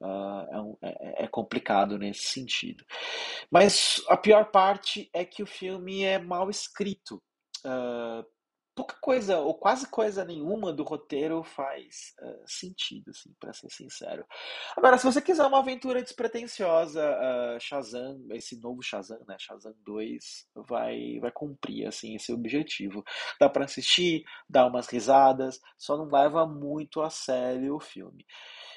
uh, 0.00 0.46
é, 0.50 0.60
um, 0.60 0.76
é, 0.82 1.24
é, 1.24 1.26
complicado 1.26 1.98
nesse 1.98 2.26
sentido. 2.26 2.84
Mas 3.50 4.02
a 4.08 4.16
pior 4.16 4.50
parte 4.50 5.10
é 5.12 5.24
que 5.24 5.42
o 5.42 5.46
filme 5.46 6.04
é 6.04 6.18
mal 6.18 6.48
escrito. 6.48 7.22
Uh, 7.64 8.24
pouca 8.74 8.96
coisa, 9.00 9.38
ou 9.38 9.54
quase 9.54 9.86
coisa 9.88 10.24
nenhuma 10.24 10.72
do 10.72 10.82
roteiro 10.82 11.42
faz 11.42 12.14
uh, 12.20 12.42
sentido, 12.46 13.10
assim, 13.10 13.34
para 13.38 13.52
ser 13.52 13.70
sincero. 13.70 14.24
Agora, 14.76 14.96
se 14.96 15.04
você 15.04 15.20
quiser 15.20 15.44
uma 15.44 15.58
aventura 15.58 16.02
despretensiosa, 16.02 17.02
uh, 17.02 17.60
Shazam, 17.60 18.26
esse 18.30 18.58
novo 18.60 18.82
Shazam, 18.82 19.20
né, 19.28 19.36
Shazam 19.38 19.74
2, 19.84 20.46
vai, 20.56 21.18
vai 21.20 21.30
cumprir, 21.30 21.86
assim, 21.86 22.14
esse 22.14 22.32
objetivo. 22.32 23.04
Dá 23.38 23.48
para 23.48 23.64
assistir, 23.64 24.24
dá 24.48 24.66
umas 24.66 24.86
risadas, 24.86 25.60
só 25.76 25.96
não 25.96 26.10
leva 26.10 26.46
muito 26.46 27.02
a 27.02 27.10
sério 27.10 27.76
o 27.76 27.80
filme. 27.80 28.24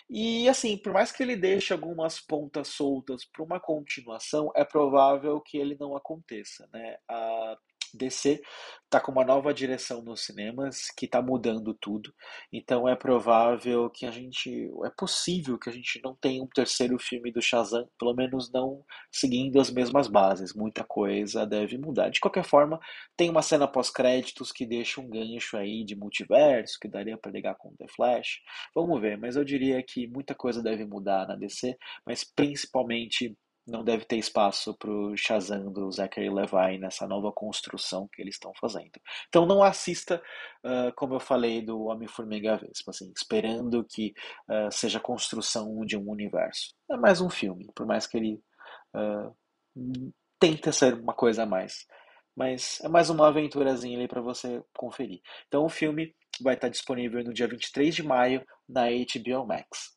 E 0.09 0.47
assim, 0.47 0.77
por 0.77 0.93
mais 0.93 1.11
que 1.11 1.23
ele 1.23 1.35
deixe 1.35 1.73
algumas 1.73 2.19
pontas 2.19 2.67
soltas 2.67 3.25
para 3.25 3.43
uma 3.43 3.59
continuação, 3.59 4.51
é 4.55 4.63
provável 4.63 5.41
que 5.41 5.57
ele 5.57 5.75
não 5.79 5.95
aconteça, 5.95 6.69
né? 6.71 6.97
DC 7.95 8.41
está 8.85 8.99
com 8.99 9.11
uma 9.11 9.25
nova 9.25 9.53
direção 9.53 10.01
nos 10.01 10.21
cinemas 10.21 10.89
que 10.95 11.05
está 11.05 11.21
mudando 11.21 11.73
tudo. 11.73 12.13
Então 12.51 12.87
é 12.87 12.95
provável 12.95 13.89
que 13.89 14.05
a 14.05 14.11
gente, 14.11 14.69
é 14.85 14.89
possível 14.97 15.57
que 15.57 15.69
a 15.69 15.73
gente 15.73 15.99
não 16.03 16.15
tenha 16.15 16.41
um 16.41 16.47
terceiro 16.47 16.97
filme 16.99 17.31
do 17.31 17.41
Shazam, 17.41 17.87
pelo 17.99 18.13
menos 18.13 18.51
não 18.51 18.83
seguindo 19.11 19.59
as 19.59 19.69
mesmas 19.69 20.07
bases. 20.07 20.53
Muita 20.53 20.83
coisa 20.83 21.45
deve 21.45 21.77
mudar. 21.77 22.09
De 22.09 22.19
qualquer 22.19 22.45
forma, 22.45 22.79
tem 23.17 23.29
uma 23.29 23.41
cena 23.41 23.67
pós-créditos 23.67 24.51
que 24.51 24.65
deixa 24.65 25.01
um 25.01 25.09
gancho 25.09 25.57
aí 25.57 25.83
de 25.83 25.95
multiverso 25.95 26.77
que 26.79 26.87
daria 26.87 27.17
para 27.17 27.31
ligar 27.31 27.55
com 27.55 27.75
The 27.75 27.87
Flash. 27.87 28.39
Vamos 28.73 29.01
ver, 29.01 29.17
mas 29.17 29.35
eu 29.35 29.43
diria 29.43 29.83
que 29.83 30.07
muita 30.07 30.35
coisa 30.35 30.61
deve 30.61 30.85
mudar 30.85 31.27
na 31.27 31.35
DC, 31.35 31.75
mas 32.05 32.23
principalmente 32.23 33.35
não 33.67 33.83
deve 33.83 34.05
ter 34.05 34.17
espaço 34.17 34.73
para 34.75 34.89
o 34.89 35.17
Shazam 35.17 35.71
do 35.71 35.91
Zachary 35.91 36.29
Levi 36.29 36.77
nessa 36.77 37.07
nova 37.07 37.31
construção 37.31 38.07
que 38.07 38.21
eles 38.21 38.35
estão 38.35 38.53
fazendo. 38.59 38.91
Então 39.27 39.45
não 39.45 39.63
assista, 39.63 40.21
uh, 40.63 40.93
como 40.95 41.15
eu 41.15 41.19
falei 41.19 41.61
do 41.61 41.85
Homem-Formiga 41.85 42.57
Vespa, 42.57 42.91
assim, 42.91 43.11
esperando 43.15 43.83
que 43.83 44.13
uh, 44.49 44.71
seja 44.71 44.99
construção 44.99 45.83
de 45.85 45.97
um 45.97 46.09
universo. 46.09 46.73
É 46.89 46.95
mais 46.95 47.21
um 47.21 47.29
filme, 47.29 47.67
por 47.75 47.85
mais 47.85 48.05
que 48.05 48.17
ele 48.17 48.39
uh, 48.95 50.13
tente 50.39 50.71
ser 50.71 50.93
uma 50.93 51.13
coisa 51.13 51.43
a 51.43 51.45
mais. 51.45 51.85
Mas 52.35 52.79
é 52.83 52.89
mais 52.89 53.09
uma 53.09 53.27
aventurazinha 53.27 53.97
ali 53.97 54.07
para 54.07 54.21
você 54.21 54.61
conferir. 54.77 55.21
Então 55.47 55.65
o 55.65 55.69
filme 55.69 56.13
vai 56.41 56.53
estar 56.53 56.69
disponível 56.69 57.23
no 57.23 57.33
dia 57.33 57.47
23 57.47 57.95
de 57.95 58.03
maio 58.03 58.45
na 58.67 58.83
HBO 58.89 59.47
Max. 59.47 59.95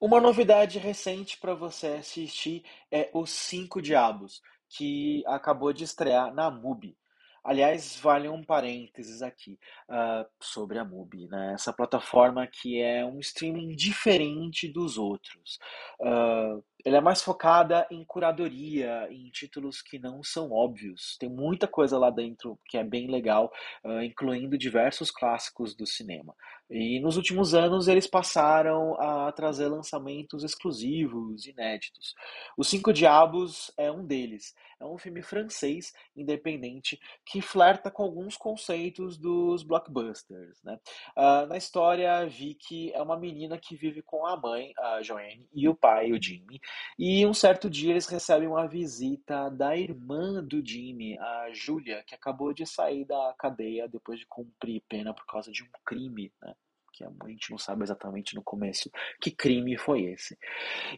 Uma 0.00 0.18
novidade 0.18 0.78
recente 0.78 1.36
para 1.36 1.52
você 1.52 1.88
assistir 1.88 2.64
é 2.90 3.10
Os 3.12 3.28
Cinco 3.28 3.82
Diabos, 3.82 4.40
que 4.66 5.22
acabou 5.26 5.74
de 5.74 5.84
estrear 5.84 6.32
na 6.32 6.50
MUBI. 6.50 6.96
Aliás, 7.44 8.00
vale 8.00 8.26
um 8.26 8.42
parênteses 8.42 9.20
aqui 9.20 9.58
uh, 9.90 10.26
sobre 10.40 10.78
a 10.78 10.84
MUBI, 10.86 11.28
né? 11.28 11.52
Essa 11.52 11.70
plataforma 11.70 12.46
que 12.46 12.80
é 12.80 13.04
um 13.04 13.18
streaming 13.20 13.76
diferente 13.76 14.66
dos 14.68 14.96
outros. 14.96 15.58
Uh, 16.00 16.64
ela 16.84 16.98
é 16.98 17.00
mais 17.00 17.22
focada 17.22 17.86
em 17.90 18.04
curadoria, 18.04 19.08
em 19.10 19.30
títulos 19.30 19.82
que 19.82 19.98
não 19.98 20.22
são 20.22 20.50
óbvios. 20.50 21.16
Tem 21.18 21.28
muita 21.28 21.66
coisa 21.66 21.98
lá 21.98 22.10
dentro 22.10 22.58
que 22.66 22.76
é 22.76 22.84
bem 22.84 23.10
legal, 23.10 23.52
uh, 23.84 24.02
incluindo 24.02 24.58
diversos 24.58 25.10
clássicos 25.10 25.74
do 25.74 25.86
cinema. 25.86 26.34
E 26.70 27.00
nos 27.00 27.16
últimos 27.16 27.52
anos 27.52 27.88
eles 27.88 28.06
passaram 28.06 28.94
a 29.00 29.32
trazer 29.32 29.66
lançamentos 29.66 30.44
exclusivos, 30.44 31.46
inéditos. 31.46 32.14
Os 32.56 32.68
Cinco 32.68 32.92
Diabos 32.92 33.72
é 33.76 33.90
um 33.90 34.06
deles. 34.06 34.54
É 34.80 34.86
um 34.86 34.96
filme 34.96 35.20
francês, 35.20 35.92
independente, 36.16 36.98
que 37.26 37.42
flerta 37.42 37.90
com 37.90 38.02
alguns 38.02 38.34
conceitos 38.34 39.18
dos 39.18 39.62
blockbusters. 39.62 40.62
Né? 40.64 40.78
Uh, 41.14 41.46
na 41.48 41.58
história, 41.58 42.24
Vicky 42.26 42.90
é 42.94 43.02
uma 43.02 43.18
menina 43.18 43.58
que 43.58 43.76
vive 43.76 44.00
com 44.00 44.24
a 44.24 44.38
mãe, 44.38 44.72
a 44.78 45.02
Joanne, 45.02 45.46
e 45.52 45.68
o 45.68 45.74
pai, 45.74 46.12
o 46.12 46.22
Jimmy. 46.22 46.58
E 46.98 47.26
um 47.26 47.34
certo 47.34 47.70
dia 47.70 47.90
eles 47.90 48.06
recebem 48.06 48.48
uma 48.48 48.66
visita 48.66 49.48
da 49.50 49.76
irmã 49.76 50.42
do 50.44 50.64
Jimmy, 50.64 51.18
a 51.18 51.48
Julia, 51.52 52.02
que 52.06 52.14
acabou 52.14 52.52
de 52.52 52.66
sair 52.66 53.04
da 53.04 53.34
cadeia 53.38 53.88
depois 53.88 54.18
de 54.18 54.26
cumprir 54.26 54.82
pena 54.88 55.14
por 55.14 55.26
causa 55.26 55.50
de 55.50 55.62
um 55.62 55.68
crime. 55.84 56.32
Né? 56.42 56.54
que 56.92 57.04
a 57.04 57.28
gente 57.28 57.50
não 57.50 57.58
sabe 57.58 57.82
exatamente 57.82 58.34
no 58.34 58.42
começo 58.42 58.90
que 59.20 59.30
crime 59.30 59.78
foi 59.78 60.02
esse. 60.02 60.36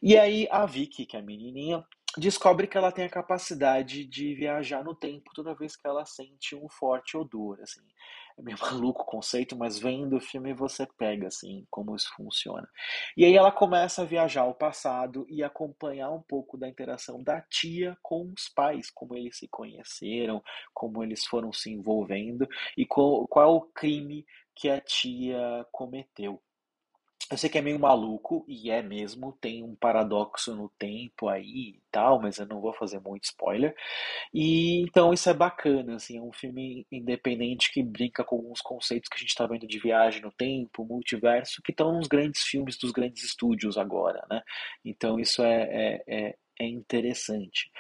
E 0.03 0.17
aí 0.17 0.49
a 0.51 0.67
Vicky, 0.67 1.07
que 1.07 1.17
é 1.17 1.21
a 1.21 1.23
menininha, 1.23 1.85
descobre 2.19 2.67
que 2.67 2.77
ela 2.77 2.93
tem 2.93 3.05
a 3.05 3.11
capacidade 3.11 4.05
de 4.05 4.35
viajar 4.35 4.85
no 4.85 4.95
tempo 4.95 5.31
toda 5.35 5.55
vez 5.55 5.77
que 5.77 5.87
ela 5.87 6.05
sente 6.05 6.55
um 6.55 6.69
forte 6.69 7.17
odor, 7.17 7.59
assim. 7.63 7.81
É 8.39 8.43
meio 8.43 8.57
maluco 8.61 9.03
o 9.03 9.07
conceito, 9.07 9.57
mas 9.57 9.79
vendo 9.79 10.17
o 10.17 10.21
filme 10.21 10.53
você 10.53 10.87
pega, 10.99 11.29
assim, 11.29 11.67
como 11.71 11.95
isso 11.97 12.11
funciona. 12.17 12.69
E 13.17 13.25
aí 13.25 13.35
ela 13.35 13.51
começa 13.51 14.03
a 14.03 14.07
viajar 14.07 14.43
ao 14.43 14.55
passado 14.55 15.27
e 15.29 15.43
acompanhar 15.43 16.11
um 16.11 16.23
pouco 16.23 16.57
da 16.59 16.69
interação 16.69 17.23
da 17.23 17.41
tia 17.41 17.97
com 18.03 18.33
os 18.37 18.49
pais, 18.49 18.91
como 18.91 19.17
eles 19.17 19.39
se 19.39 19.49
conheceram, 19.49 20.43
como 20.75 21.03
eles 21.03 21.25
foram 21.25 21.53
se 21.53 21.71
envolvendo 21.71 22.47
e 22.77 22.85
qual, 22.85 23.27
qual 23.27 23.57
o 23.57 23.73
crime 23.73 24.25
que 24.55 24.69
a 24.69 24.81
tia 24.81 25.67
cometeu. 25.73 26.43
Eu 27.31 27.39
sei 27.39 27.49
que 27.49 27.59
é 27.59 27.63
meio 27.63 27.79
maluco, 27.79 28.45
e 28.47 28.71
é 28.71 28.83
mesmo, 28.83 29.33
tem 29.41 29.63
um 29.63 29.75
paradoxo 29.75 30.55
no 30.55 30.69
tempo 30.79 31.29
aí 31.29 31.77
e 31.77 31.83
tal, 31.91 32.21
mas 32.21 32.39
eu 32.39 32.47
não 32.47 32.61
vou 32.61 32.73
fazer 32.75 33.01
muito 33.01 33.25
spoiler. 33.25 33.75
E 34.35 34.81
então 34.83 35.13
isso 35.13 35.31
é 35.31 35.35
bacana, 35.35 35.97
assim, 35.97 36.19
é 36.19 36.23
um 36.23 36.33
filme 36.33 36.87
independente 36.91 37.73
que 37.73 37.83
brinca 37.83 38.25
com 38.25 38.37
alguns 38.37 38.61
conceitos 38.61 39.09
que 39.09 39.17
a 39.17 39.21
gente 39.21 39.31
está 39.31 39.47
vendo 39.47 39.67
de 39.67 39.79
viagem 39.79 40.23
no 40.23 40.33
tempo, 40.33 40.85
multiverso, 40.85 41.63
que 41.63 41.73
estão 41.73 41.93
nos 41.93 42.09
grandes 42.09 42.43
filmes 42.43 42.77
dos 42.79 42.93
grandes 42.93 43.25
estúdios 43.25 43.79
agora, 43.79 44.25
né? 44.31 44.43
Então 44.85 45.19
isso 45.19 45.43
é, 45.43 45.63
é, 45.71 46.05
é 46.29 46.35
é 46.63 46.69
interessante. 46.69 47.71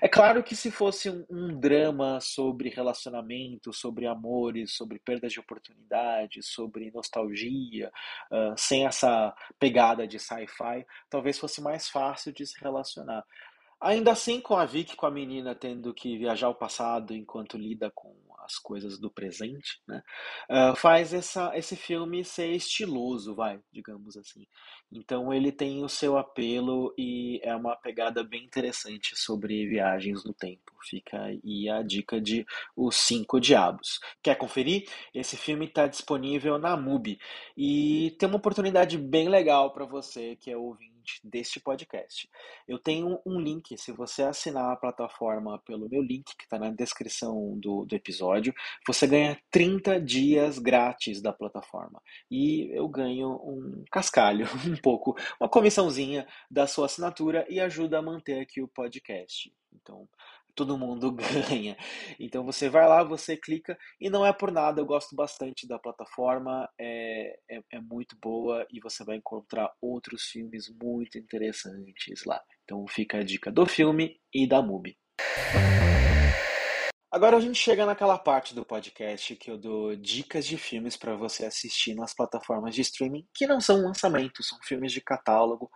É 0.00 0.08
claro 0.08 0.42
que 0.42 0.54
se 0.54 0.70
fosse 0.70 1.10
um, 1.10 1.24
um, 1.30 1.58
drama 1.58 2.20
sobre 2.20 2.68
relacionamento, 2.68 3.72
sobre 3.72 4.06
amores, 4.06 4.74
sobre 4.76 4.98
perdas 4.98 5.32
de 5.32 5.40
oportunidade, 5.40 6.42
sobre 6.42 6.90
nostalgia, 6.90 7.90
uh, 8.30 8.54
sem 8.56 8.86
essa 8.86 9.34
pegada 9.58 10.06
de 10.06 10.18
sci-fi, 10.18 10.86
talvez 11.08 11.38
fosse 11.38 11.60
mais 11.60 11.88
fácil 11.88 12.32
de 12.32 12.46
se 12.46 12.60
relacionar. 12.60 13.24
Ainda 13.80 14.12
assim, 14.12 14.40
com 14.40 14.56
a 14.56 14.64
Vicky, 14.64 14.96
com 14.96 15.06
a 15.06 15.10
menina 15.10 15.54
tendo 15.54 15.92
que 15.92 16.16
viajar 16.16 16.46
ao 16.46 16.54
passado 16.54 17.14
enquanto 17.14 17.58
lida 17.58 17.90
com 17.94 18.14
as 18.46 18.58
coisas 18.58 18.98
do 18.98 19.10
presente, 19.10 19.80
né? 19.86 20.02
Uh, 20.50 20.76
faz 20.76 21.12
essa, 21.12 21.56
esse 21.56 21.76
filme 21.76 22.24
ser 22.24 22.48
estiloso, 22.52 23.34
vai, 23.34 23.60
digamos 23.72 24.16
assim. 24.16 24.46
Então 24.90 25.32
ele 25.32 25.52
tem 25.52 25.84
o 25.84 25.88
seu 25.88 26.16
apelo 26.16 26.94
e 26.96 27.40
é 27.42 27.54
uma 27.54 27.76
pegada 27.76 28.22
bem 28.22 28.44
interessante 28.44 29.16
sobre 29.16 29.66
viagens 29.66 30.24
no 30.24 30.32
tempo. 30.32 30.72
Fica 30.88 31.20
aí 31.20 31.68
a 31.68 31.82
dica 31.82 32.20
de 32.20 32.46
Os 32.76 32.96
Cinco 32.96 33.40
Diabos. 33.40 33.98
Quer 34.22 34.36
conferir? 34.36 34.88
Esse 35.12 35.36
filme 35.36 35.66
está 35.66 35.86
disponível 35.86 36.58
na 36.58 36.76
MUBI 36.76 37.18
e 37.56 38.14
tem 38.18 38.28
uma 38.28 38.38
oportunidade 38.38 38.96
bem 38.96 39.28
legal 39.28 39.72
para 39.72 39.84
você 39.84 40.36
que 40.36 40.50
é 40.50 40.56
ouvinte 40.56 40.95
deste 41.22 41.60
podcast. 41.60 42.28
Eu 42.66 42.78
tenho 42.78 43.20
um 43.24 43.40
link, 43.40 43.76
se 43.78 43.92
você 43.92 44.22
assinar 44.22 44.72
a 44.72 44.76
plataforma 44.76 45.58
pelo 45.60 45.88
meu 45.88 46.02
link, 46.02 46.24
que 46.36 46.44
está 46.44 46.58
na 46.58 46.70
descrição 46.70 47.58
do, 47.58 47.84
do 47.84 47.94
episódio, 47.94 48.54
você 48.86 49.06
ganha 49.06 49.40
30 49.50 50.00
dias 50.00 50.58
grátis 50.58 51.20
da 51.20 51.32
plataforma. 51.32 52.02
E 52.30 52.70
eu 52.72 52.88
ganho 52.88 53.30
um 53.30 53.84
cascalho, 53.90 54.46
um 54.66 54.76
pouco, 54.76 55.16
uma 55.40 55.48
comissãozinha 55.48 56.26
da 56.50 56.66
sua 56.66 56.86
assinatura 56.86 57.46
e 57.48 57.60
ajuda 57.60 57.98
a 57.98 58.02
manter 58.02 58.40
aqui 58.40 58.62
o 58.62 58.68
podcast. 58.68 59.52
Então, 59.72 60.08
todo 60.56 60.78
mundo 60.78 61.12
ganha. 61.52 61.76
Então 62.18 62.44
você 62.44 62.68
vai 62.68 62.88
lá, 62.88 63.04
você 63.04 63.36
clica 63.36 63.78
e 64.00 64.10
não 64.10 64.26
é 64.26 64.32
por 64.32 64.50
nada, 64.50 64.80
eu 64.80 64.86
gosto 64.86 65.14
bastante 65.14 65.68
da 65.68 65.78
plataforma, 65.78 66.68
é, 66.80 67.38
é, 67.48 67.60
é, 67.72 67.80
muito 67.80 68.16
boa 68.20 68.66
e 68.72 68.80
você 68.80 69.04
vai 69.04 69.16
encontrar 69.16 69.70
outros 69.80 70.24
filmes 70.24 70.68
muito 70.82 71.18
interessantes 71.18 72.24
lá. 72.24 72.42
Então 72.64 72.84
fica 72.88 73.18
a 73.18 73.22
dica 73.22 73.52
do 73.52 73.66
filme 73.66 74.18
e 74.34 74.48
da 74.48 74.62
MUBI. 74.62 74.96
Agora 77.12 77.36
a 77.36 77.40
gente 77.40 77.58
chega 77.58 77.86
naquela 77.86 78.18
parte 78.18 78.54
do 78.54 78.64
podcast 78.64 79.36
que 79.36 79.50
eu 79.50 79.56
dou 79.56 79.94
dicas 79.94 80.44
de 80.44 80.58
filmes 80.58 80.96
para 80.96 81.14
você 81.14 81.46
assistir 81.46 81.94
nas 81.94 82.12
plataformas 82.12 82.74
de 82.74 82.80
streaming 82.80 83.26
que 83.32 83.46
não 83.46 83.60
são 83.60 83.82
lançamentos, 83.82 84.48
são 84.48 84.58
filmes 84.62 84.92
de 84.92 85.00
catálogo. 85.00 85.70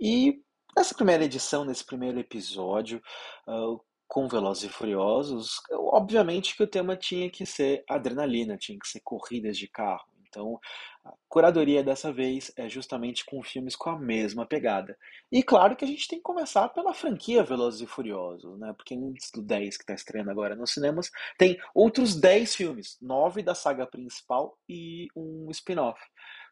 E 0.00 0.40
nessa 0.76 0.94
primeira 0.94 1.24
edição, 1.24 1.64
nesse 1.64 1.84
primeiro 1.84 2.20
episódio, 2.20 3.02
uh, 3.48 3.80
com 4.08 4.26
Velozes 4.26 4.64
e 4.64 4.68
Furiosos, 4.72 5.60
obviamente 5.70 6.56
que 6.56 6.62
o 6.62 6.66
tema 6.66 6.96
tinha 6.96 7.30
que 7.30 7.44
ser 7.44 7.84
adrenalina, 7.88 8.56
tinha 8.56 8.78
que 8.78 8.88
ser 8.88 9.00
corridas 9.00 9.56
de 9.58 9.68
carro. 9.68 10.08
Então, 10.28 10.60
a 11.04 11.12
curadoria 11.28 11.82
dessa 11.82 12.12
vez 12.12 12.52
é 12.56 12.68
justamente 12.68 13.24
com 13.24 13.42
filmes 13.42 13.74
com 13.74 13.90
a 13.90 13.98
mesma 13.98 14.46
pegada. 14.46 14.96
E 15.32 15.42
claro 15.42 15.74
que 15.74 15.84
a 15.84 15.88
gente 15.88 16.06
tem 16.06 16.18
que 16.18 16.22
começar 16.22 16.68
pela 16.68 16.92
franquia 16.92 17.42
Velozes 17.42 17.80
e 17.80 17.86
Furiosos, 17.86 18.58
né? 18.58 18.74
Porque 18.76 18.94
antes 18.94 19.30
do 19.30 19.42
10 19.42 19.76
que 19.76 19.82
está 19.84 19.94
estreando 19.94 20.30
agora 20.30 20.54
nos 20.54 20.72
cinemas, 20.72 21.10
tem 21.38 21.58
outros 21.74 22.14
10 22.14 22.54
filmes, 22.54 22.98
9 23.00 23.42
da 23.42 23.54
saga 23.54 23.86
principal 23.86 24.58
e 24.68 25.08
um 25.16 25.50
spin-off. 25.50 26.00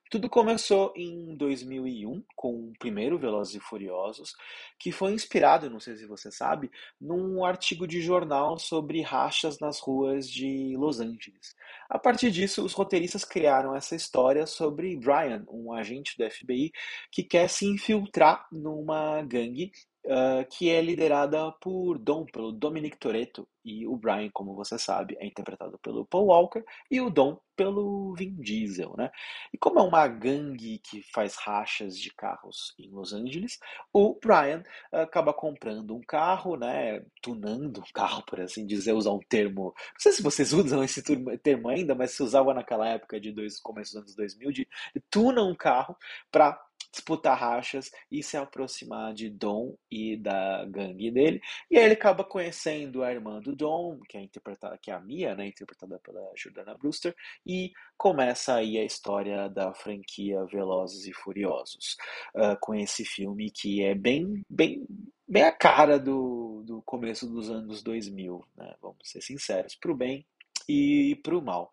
Tudo 0.09 0.31
começou 0.31 0.93
em 0.95 1.35
2001 1.37 2.23
com 2.37 2.69
o 2.69 2.73
primeiro 2.79 3.19
Velozes 3.19 3.57
e 3.57 3.61
Furiosos, 3.61 4.37
que 4.79 4.93
foi 4.93 5.13
inspirado, 5.13 5.69
não 5.69 5.81
sei 5.81 5.97
se 5.97 6.07
você 6.07 6.31
sabe, 6.31 6.71
num 7.01 7.45
artigo 7.45 7.89
de 7.89 8.01
jornal 8.01 8.57
sobre 8.57 9.03
rachas 9.03 9.59
nas 9.59 9.81
ruas 9.81 10.31
de 10.31 10.77
Los 10.77 11.01
Angeles. 11.01 11.57
A 11.89 11.99
partir 11.99 12.31
disso, 12.31 12.65
os 12.65 12.73
roteiristas 12.73 13.25
criaram 13.25 13.75
essa 13.75 13.97
história 13.97 14.47
sobre 14.47 14.97
Brian, 14.97 15.45
um 15.49 15.73
agente 15.73 16.17
do 16.17 16.31
FBI 16.31 16.71
que 17.11 17.25
quer 17.25 17.49
se 17.49 17.67
infiltrar 17.67 18.47
numa 18.53 19.23
gangue 19.23 19.73
uh, 20.07 20.47
que 20.51 20.71
é 20.71 20.81
liderada 20.81 21.53
por 21.61 21.99
Dom, 21.99 22.25
pelo 22.25 22.53
Dominic 22.53 22.97
Toretto, 22.97 23.47
e 23.65 23.87
o 23.87 23.97
Brian, 23.97 24.31
como 24.33 24.55
você 24.55 24.79
sabe, 24.79 25.17
é 25.19 25.27
interpretado 25.27 25.77
pelo 25.79 26.07
Paul 26.07 26.27
Walker, 26.27 26.65
e 26.89 27.01
o 27.01 27.11
Dom 27.11 27.39
pelo 27.57 28.15
Vin 28.15 28.37
Diesel, 28.37 28.95
né? 28.97 29.11
E 29.53 29.59
como 29.59 29.81
é 29.81 29.83
uma 29.83 30.07
gangue 30.07 30.79
que 30.79 31.03
faz 31.13 31.37
rachas 31.37 31.99
de 31.99 32.15
carros 32.15 32.75
em 32.79 32.91
Los 32.91 33.13
Angeles, 33.13 33.59
o 33.93 34.19
Brian 34.23 34.63
acaba 34.93 35.33
comprando 35.33 35.97
um 35.97 36.01
carro, 36.01 36.57
né? 36.57 37.05
Tunando 37.21 37.81
um 37.81 37.93
carro, 37.93 38.23
por 38.25 38.41
assim 38.41 38.67
dizer, 38.67 38.93
usar 38.93 39.11
um 39.11 39.21
termo. 39.29 39.75
Não 39.75 40.01
sei 40.01 40.13
se 40.13 40.23
vocês 40.23 40.53
usam 40.53 40.85
esse 40.85 41.03
termo 41.43 41.69
ainda, 41.69 41.95
mas 41.95 42.13
se 42.13 42.23
usava 42.23 42.55
naquela 42.55 42.87
época 42.89 43.19
de 43.19 43.33
dois, 43.33 43.59
começo 43.59 43.95
dos 43.95 44.03
anos 44.03 44.15
2000, 44.15 44.53
de, 44.53 44.69
tuna 45.11 45.43
um 45.43 45.55
carro 45.55 45.97
para 46.31 46.61
disputar 46.97 47.39
rachas 47.39 47.91
e 48.11 48.23
se 48.23 48.37
aproximar 48.37 49.13
de 49.13 49.29
Dom 49.29 49.77
e 49.91 50.17
da 50.17 50.65
gangue 50.65 51.11
dele. 51.11 51.41
E 51.71 51.77
aí 51.77 51.85
ele 51.85 51.95
acaba 51.95 52.25
conhecendo 52.25 53.03
a 53.03 53.13
irmã 53.13 53.39
do 53.41 53.55
Dom, 53.55 54.01
que 54.09 54.17
é 54.17 54.23
interpretada, 54.23 54.79
que 54.79 54.91
é 54.91 54.95
a 54.95 55.01
Mia, 55.01 55.35
né, 55.35 55.47
interpretada 55.47 55.99
pela 55.99 56.21
Jordana 56.35 56.77
Brewster, 56.77 57.15
e 57.45 57.73
começa 57.97 58.55
aí 58.55 58.79
a 58.79 58.85
história 58.85 59.49
da 59.49 59.75
franquia 59.75 60.45
Velozes 60.47 61.07
e 61.07 61.13
Furiosos, 61.13 61.97
uh, 62.35 62.57
com 62.61 62.75
esse 62.75 63.05
filme 63.05 63.51
que 63.51 63.83
é 63.85 63.95
bem, 63.95 64.43
bem, 64.49 64.87
bem 65.29 65.43
a 65.43 65.53
cara 65.53 65.99
do, 65.99 66.63
do 66.67 66.83
começo 66.83 67.29
dos 67.29 67.51
anos 67.51 67.83
2000, 67.83 68.43
né, 68.57 68.75
vamos 68.81 68.99
ser 69.05 69.21
sinceros, 69.21 69.77
para 69.77 69.93
o 69.93 69.97
bem 69.97 70.27
e 70.69 71.17
para 71.23 71.37
o 71.37 71.43
mal. 71.43 71.73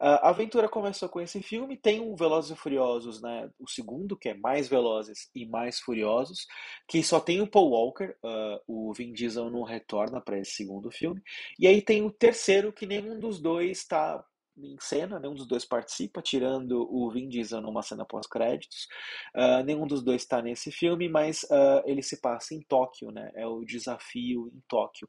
A 0.00 0.28
aventura 0.28 0.68
começou 0.68 1.08
com 1.08 1.20
esse 1.20 1.42
filme, 1.42 1.76
tem 1.76 2.00
um 2.00 2.14
Velozes 2.14 2.52
e 2.52 2.60
Furiosos, 2.60 3.20
né, 3.20 3.50
o 3.58 3.68
segundo, 3.68 4.16
que 4.16 4.28
é 4.28 4.34
mais 4.34 4.68
Velozes 4.68 5.28
e 5.34 5.44
mais 5.44 5.80
Furiosos, 5.80 6.46
que 6.86 7.02
só 7.02 7.18
tem 7.18 7.40
o 7.40 7.50
Paul 7.50 7.70
Walker, 7.70 8.14
uh, 8.22 8.60
o 8.68 8.92
Vin 8.94 9.12
Diesel 9.12 9.50
não 9.50 9.64
retorna 9.64 10.20
para 10.20 10.38
esse 10.38 10.52
segundo 10.52 10.88
filme, 10.92 11.20
e 11.58 11.66
aí 11.66 11.82
tem 11.82 12.02
o 12.02 12.12
terceiro, 12.12 12.72
que 12.72 12.86
nenhum 12.86 13.18
dos 13.18 13.40
dois 13.40 13.78
está 13.78 14.24
em 14.56 14.76
cena, 14.80 15.18
nenhum 15.18 15.34
dos 15.34 15.48
dois 15.48 15.64
participa, 15.64 16.22
tirando 16.22 16.88
o 16.94 17.10
Vin 17.10 17.28
Diesel 17.28 17.60
numa 17.60 17.82
cena 17.82 18.04
pós-créditos. 18.04 18.86
Uh, 19.34 19.64
nenhum 19.64 19.86
dos 19.86 20.02
dois 20.02 20.22
está 20.22 20.42
nesse 20.42 20.70
filme, 20.70 21.08
mas 21.08 21.42
uh, 21.44 21.82
ele 21.84 22.02
se 22.02 22.20
passa 22.20 22.54
em 22.54 22.60
Tóquio, 22.62 23.10
né? 23.10 23.30
É 23.34 23.46
o 23.46 23.64
desafio 23.64 24.50
em 24.52 24.60
Tóquio. 24.68 25.08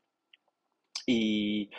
E 1.08 1.70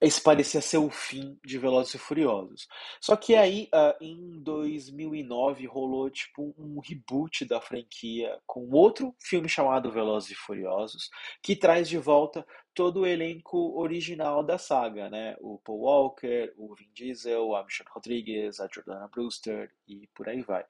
esse 0.00 0.20
parecia 0.22 0.60
ser 0.60 0.78
o 0.78 0.88
fim 0.88 1.38
de 1.44 1.58
Velozes 1.58 1.94
e 1.94 1.98
Furiosos. 1.98 2.66
Só 3.00 3.16
que 3.16 3.34
aí, 3.34 3.68
uh, 3.74 4.02
em 4.02 4.40
2009, 4.42 5.66
rolou 5.66 6.08
tipo 6.08 6.54
um 6.58 6.80
reboot 6.80 7.44
da 7.44 7.60
franquia 7.60 8.38
com 8.46 8.70
outro 8.70 9.14
filme 9.20 9.48
chamado 9.48 9.92
Velozes 9.92 10.30
e 10.30 10.34
Furiosos, 10.34 11.10
que 11.42 11.54
traz 11.54 11.88
de 11.88 11.98
volta 11.98 12.46
todo 12.80 13.00
o 13.00 13.06
elenco 13.06 13.78
original 13.78 14.42
da 14.42 14.56
saga, 14.56 15.10
né? 15.10 15.36
O 15.38 15.58
Paul 15.58 15.80
Walker, 15.80 16.50
o 16.56 16.74
Vin 16.74 16.88
Diesel, 16.94 17.54
a 17.54 17.62
Michelle 17.62 17.90
Rodriguez, 17.92 18.58
a 18.58 18.66
Jordana 18.72 19.06
Brewster 19.06 19.70
e 19.86 20.08
por 20.14 20.30
aí 20.30 20.40
vai. 20.40 20.64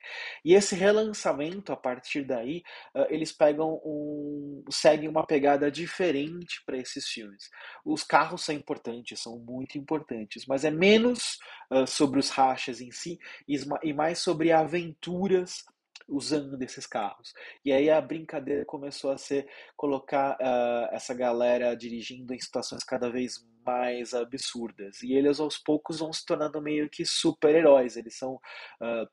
E 0.44 0.54
esse 0.54 0.74
relançamento, 0.74 1.72
a 1.72 1.76
partir 1.76 2.24
daí, 2.24 2.64
uh, 2.96 3.06
eles 3.10 3.30
pegam 3.30 3.80
um, 3.84 4.64
seguem 4.68 5.08
uma 5.08 5.24
pegada 5.24 5.70
diferente 5.70 6.60
para 6.66 6.78
esses 6.78 7.06
filmes. 7.06 7.48
Os 7.84 8.02
carros 8.02 8.44
são 8.44 8.56
importantes, 8.56 9.20
são 9.20 9.38
muito 9.38 9.78
importantes, 9.78 10.46
mas 10.46 10.64
é 10.64 10.70
menos 10.72 11.38
uh, 11.70 11.86
sobre 11.86 12.18
os 12.18 12.28
rachas 12.28 12.80
em 12.80 12.90
si 12.90 13.20
e 13.46 13.92
mais 13.92 14.18
sobre 14.18 14.50
aventuras 14.50 15.64
usando 16.10 16.56
desses 16.56 16.86
carros. 16.86 17.32
E 17.64 17.72
aí 17.72 17.88
a 17.88 18.00
brincadeira 18.00 18.64
começou 18.64 19.10
a 19.10 19.18
ser 19.18 19.48
colocar 19.76 20.36
uh, 20.40 20.94
essa 20.94 21.14
galera 21.14 21.74
dirigindo 21.74 22.34
em 22.34 22.40
situações 22.40 22.84
cada 22.84 23.08
vez 23.08 23.46
mais 23.64 24.14
absurdas. 24.14 25.02
E 25.02 25.12
eles 25.12 25.38
aos 25.38 25.58
poucos 25.58 26.00
vão 26.00 26.12
se 26.12 26.24
tornando 26.24 26.60
meio 26.60 26.88
que 26.88 27.04
super-heróis. 27.04 27.96
Eles 27.96 28.16
são. 28.16 28.34
Uh, 28.80 29.08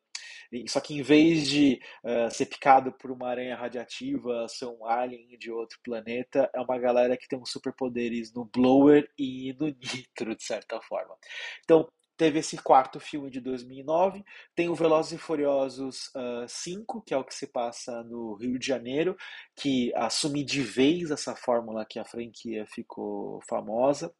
só 0.68 0.80
que 0.80 0.96
em 0.96 1.02
vez 1.02 1.48
de 1.48 1.80
uh, 2.04 2.32
ser 2.32 2.46
picado 2.46 2.92
por 2.94 3.12
uma 3.12 3.30
aranha 3.30 3.56
radiativa, 3.56 4.48
ser 4.48 4.66
um 4.66 4.86
alien 4.86 5.38
de 5.38 5.52
outro 5.52 5.78
planeta, 5.84 6.50
é 6.54 6.60
uma 6.62 6.78
galera 6.80 7.18
que 7.18 7.28
tem 7.28 7.38
uns 7.38 7.52
superpoderes 7.52 8.34
no 8.34 8.46
blower 8.46 9.10
e 9.18 9.54
no 9.60 9.68
nitro, 9.68 10.36
de 10.36 10.44
certa 10.44 10.82
forma. 10.82 11.16
Então, 11.64 11.88
Teve 12.18 12.40
esse 12.40 12.58
quarto 12.58 13.00
filme 13.00 13.30
de 13.30 13.40
2009. 13.40 14.26
Tem 14.56 14.68
o 14.70 14.76
Velozes 14.76 15.14
e 15.14 15.18
Furiosos 15.18 16.08
uh, 16.08 16.44
ah, 16.44 16.48
5, 16.48 17.02
que 17.04 17.14
é 17.14 17.18
o 17.18 17.24
que 17.24 17.36
se 17.36 17.46
passa 17.46 18.04
no 18.04 18.34
Rio 18.34 18.58
de 18.58 18.66
Janeiro, 18.66 19.16
que 19.56 19.94
assume 19.96 20.44
de 20.44 20.62
vez 20.62 21.12
essa 21.12 21.36
fórmula 21.36 21.86
que 21.86 22.00
a 22.00 22.06
franquia 22.06 22.66
ficou 22.66 23.40
famosa. 23.48 24.12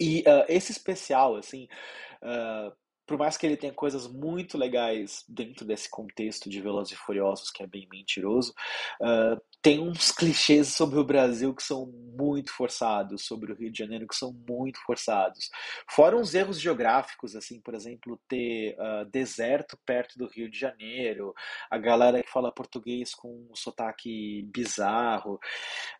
E 0.00 0.20
uh, 0.20 0.44
esse 0.48 0.72
especial, 0.72 1.36
assim, 1.36 1.68
uh, 2.22 2.74
por 3.06 3.18
mais 3.18 3.36
que 3.36 3.46
ele 3.46 3.56
tenha 3.56 3.72
coisas 3.72 4.06
muito 4.06 4.56
legais 4.56 5.24
dentro 5.28 5.64
desse 5.64 5.88
contexto 5.90 6.48
de 6.48 6.60
Velozes 6.60 6.94
e 6.94 6.96
Furiosos, 6.96 7.50
que 7.50 7.62
é 7.62 7.66
bem 7.66 7.86
mentiroso, 7.90 8.54
uh, 9.00 9.40
tem 9.60 9.80
uns 9.80 10.10
clichês 10.10 10.68
sobre 10.68 10.98
o 10.98 11.04
Brasil 11.04 11.54
que 11.54 11.62
são 11.62 11.86
muito 11.86 12.52
forçados, 12.52 13.24
sobre 13.24 13.52
o 13.52 13.54
Rio 13.54 13.70
de 13.70 13.78
Janeiro 13.78 14.06
que 14.06 14.16
são 14.16 14.32
muito 14.48 14.80
forçados. 14.84 15.50
Fora 15.88 16.16
uns 16.16 16.34
erros 16.34 16.60
geográficos, 16.60 17.36
assim, 17.36 17.60
por 17.60 17.74
exemplo, 17.74 18.20
ter 18.28 18.74
uh, 18.74 19.04
deserto 19.10 19.78
perto 19.84 20.18
do 20.18 20.26
Rio 20.26 20.50
de 20.50 20.58
Janeiro, 20.58 21.34
a 21.70 21.78
galera 21.78 22.22
que 22.22 22.30
fala 22.30 22.52
português 22.52 23.14
com 23.14 23.46
um 23.50 23.54
sotaque 23.54 24.42
bizarro. 24.52 25.38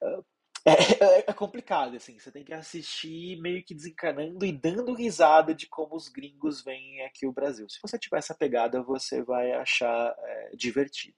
Uh, 0.03 0.25
é, 0.67 1.05
é, 1.05 1.25
é, 1.27 1.33
complicado, 1.33 1.97
assim, 1.97 2.19
você 2.19 2.31
tem 2.31 2.45
que 2.45 2.55
assistir 2.55 3.41
meio 3.41 3.65
que 3.65 3.75
desencanando 3.75 4.45
e 4.47 4.53
dando 4.53 4.95
risada 4.95 5.53
de 5.55 5.67
como 5.67 5.97
os 5.97 6.09
gringos 6.09 6.63
veem 6.63 7.05
aqui 7.05 7.27
o 7.27 7.33
Brasil. 7.33 7.69
Se 7.69 7.81
você 7.83 7.99
tiver 7.99 8.19
essa 8.19 8.35
pegada, 8.35 8.83
você 8.83 9.23
vai 9.23 9.53
achar 9.53 10.15
é, 10.17 10.51
divertido. 10.57 11.17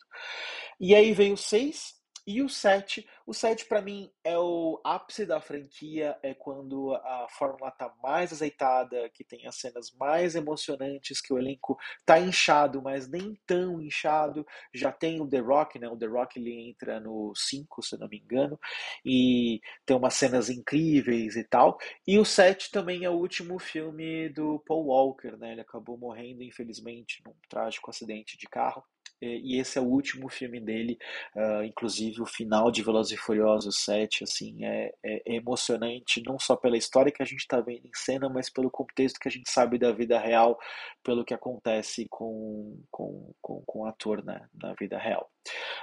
E 0.81 0.95
aí 0.95 1.13
veio 1.13 1.37
6, 1.37 1.95
e 2.27 2.41
o 2.43 2.49
7, 2.49 3.07
o 3.27 3.35
7 3.35 3.67
para 3.67 3.83
mim 3.83 4.11
é 4.23 4.39
o 4.39 4.81
ápice 4.83 5.27
da 5.27 5.41
franquia, 5.41 6.19
é 6.23 6.33
quando 6.33 6.95
a 6.95 7.27
fórmula 7.29 7.71
tá 7.71 7.93
mais 8.03 8.33
azeitada, 8.33 9.09
que 9.11 9.23
tem 9.23 9.47
as 9.47 9.57
cenas 9.57 9.91
mais 9.99 10.35
emocionantes, 10.35 11.21
que 11.21 11.33
o 11.33 11.39
elenco 11.39 11.79
tá 12.05 12.19
inchado, 12.19 12.81
mas 12.81 13.07
nem 13.07 13.39
tão 13.47 13.81
inchado. 13.81 14.47
Já 14.73 14.91
tem 14.91 15.21
o 15.21 15.29
The 15.29 15.39
Rock, 15.39 15.79
né? 15.79 15.89
O 15.89 15.97
The 15.97 16.07
Rock 16.07 16.39
ele 16.39 16.71
entra 16.71 16.99
no 16.99 17.35
5, 17.35 17.83
se 17.83 17.99
não 17.99 18.09
me 18.09 18.19
engano, 18.19 18.59
e 19.05 19.61
tem 19.85 19.97
umas 19.97 20.15
cenas 20.15 20.49
incríveis 20.49 21.37
e 21.37 21.45
tal. 21.45 21.79
E 22.07 22.19
o 22.19 22.25
7 22.25 22.71
também 22.71 23.05
é 23.05 23.11
o 23.11 23.15
último 23.15 23.59
filme 23.59 24.29
do 24.31 24.59
Paul 24.61 24.87
Walker, 24.87 25.37
né? 25.37 25.53
Ele 25.53 25.61
acabou 25.61 25.99
morrendo, 25.99 26.43
infelizmente, 26.43 27.23
num 27.25 27.35
trágico 27.49 27.91
acidente 27.91 28.39
de 28.39 28.47
carro 28.47 28.83
e 29.25 29.59
esse 29.59 29.79
é 29.79 29.81
o 29.81 29.85
último 29.85 30.29
filme 30.29 30.61
dele, 30.61 30.99
uh, 31.35 31.65
inclusive 31.65 32.21
o 32.21 32.27
final 32.27 32.71
de 32.71 32.83
Velozes 32.83 33.13
e 33.13 33.17
Furiosos 33.17 33.85
7, 33.85 34.25
assim, 34.25 34.65
é, 34.65 34.93
é, 35.03 35.23
é 35.27 35.37
emocionante, 35.37 36.23
não 36.25 36.39
só 36.39 36.57
pela 36.57 36.77
história 36.77 37.13
que 37.13 37.23
a 37.23 37.27
gente 37.27 37.41
está 37.41 37.61
vendo 37.61 37.87
em 37.87 37.95
cena, 37.95 38.29
mas 38.29 38.51
pelo 38.51 38.71
contexto 38.71 39.19
que 39.19 39.29
a 39.29 39.31
gente 39.31 39.51
sabe 39.51 39.79
da 39.79 39.93
vida 39.93 40.19
real, 40.19 40.59
pelo 41.03 41.25
que 41.25 41.35
acontece 41.35 42.07
com, 42.09 42.81
com, 42.91 43.33
com, 43.41 43.63
com 43.67 43.79
o 43.81 43.87
ator 43.87 44.25
né, 44.25 44.47
na 44.55 44.75
vida 44.75 44.99
real. 44.99 45.31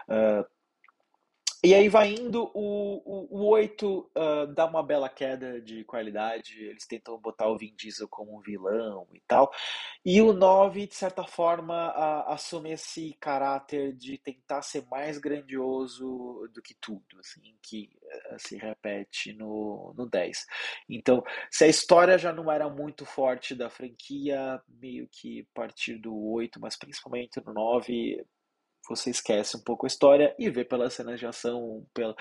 Uh, 0.09 0.45
E 1.63 1.75
aí 1.75 1.87
vai 1.89 2.15
indo, 2.15 2.49
o, 2.55 3.03
o, 3.05 3.39
o 3.39 3.47
8 3.49 4.11
uh, 4.17 4.47
dá 4.47 4.65
uma 4.65 4.81
bela 4.81 5.07
queda 5.07 5.61
de 5.61 5.83
qualidade, 5.83 6.59
eles 6.59 6.87
tentam 6.87 7.19
botar 7.19 7.47
o 7.49 7.57
Vin 7.57 7.75
Diesel 7.75 8.07
como 8.07 8.35
um 8.35 8.41
vilão 8.41 9.07
e 9.13 9.19
tal. 9.27 9.51
E 10.03 10.19
o 10.23 10.33
9, 10.33 10.87
de 10.87 10.95
certa 10.95 11.23
forma, 11.23 11.75
a, 11.75 12.33
assume 12.33 12.71
esse 12.71 13.15
caráter 13.19 13.93
de 13.93 14.17
tentar 14.17 14.63
ser 14.63 14.87
mais 14.87 15.19
grandioso 15.19 16.49
do 16.51 16.63
que 16.63 16.73
tudo, 16.81 17.19
assim, 17.19 17.55
que 17.61 17.91
uh, 18.31 18.39
se 18.39 18.57
repete 18.57 19.31
no, 19.31 19.93
no 19.95 20.09
10. 20.09 20.43
Então, 20.89 21.23
se 21.51 21.63
a 21.65 21.67
história 21.67 22.17
já 22.17 22.33
não 22.33 22.51
era 22.51 22.67
muito 22.69 23.05
forte 23.05 23.53
da 23.53 23.69
franquia, 23.69 24.59
meio 24.67 25.07
que 25.11 25.41
a 25.41 25.53
partir 25.53 25.99
do 25.99 26.11
8, 26.31 26.59
mas 26.59 26.75
principalmente 26.75 27.39
no 27.45 27.53
9, 27.53 28.25
você 28.87 29.09
esquece 29.09 29.57
um 29.57 29.63
pouco 29.63 29.85
a 29.85 29.87
história 29.87 30.35
e 30.37 30.49
vê 30.49 30.65
pelas 30.65 30.93
cenas 30.93 31.19
de 31.19 31.25
ação, 31.25 31.85
pela, 31.93 32.15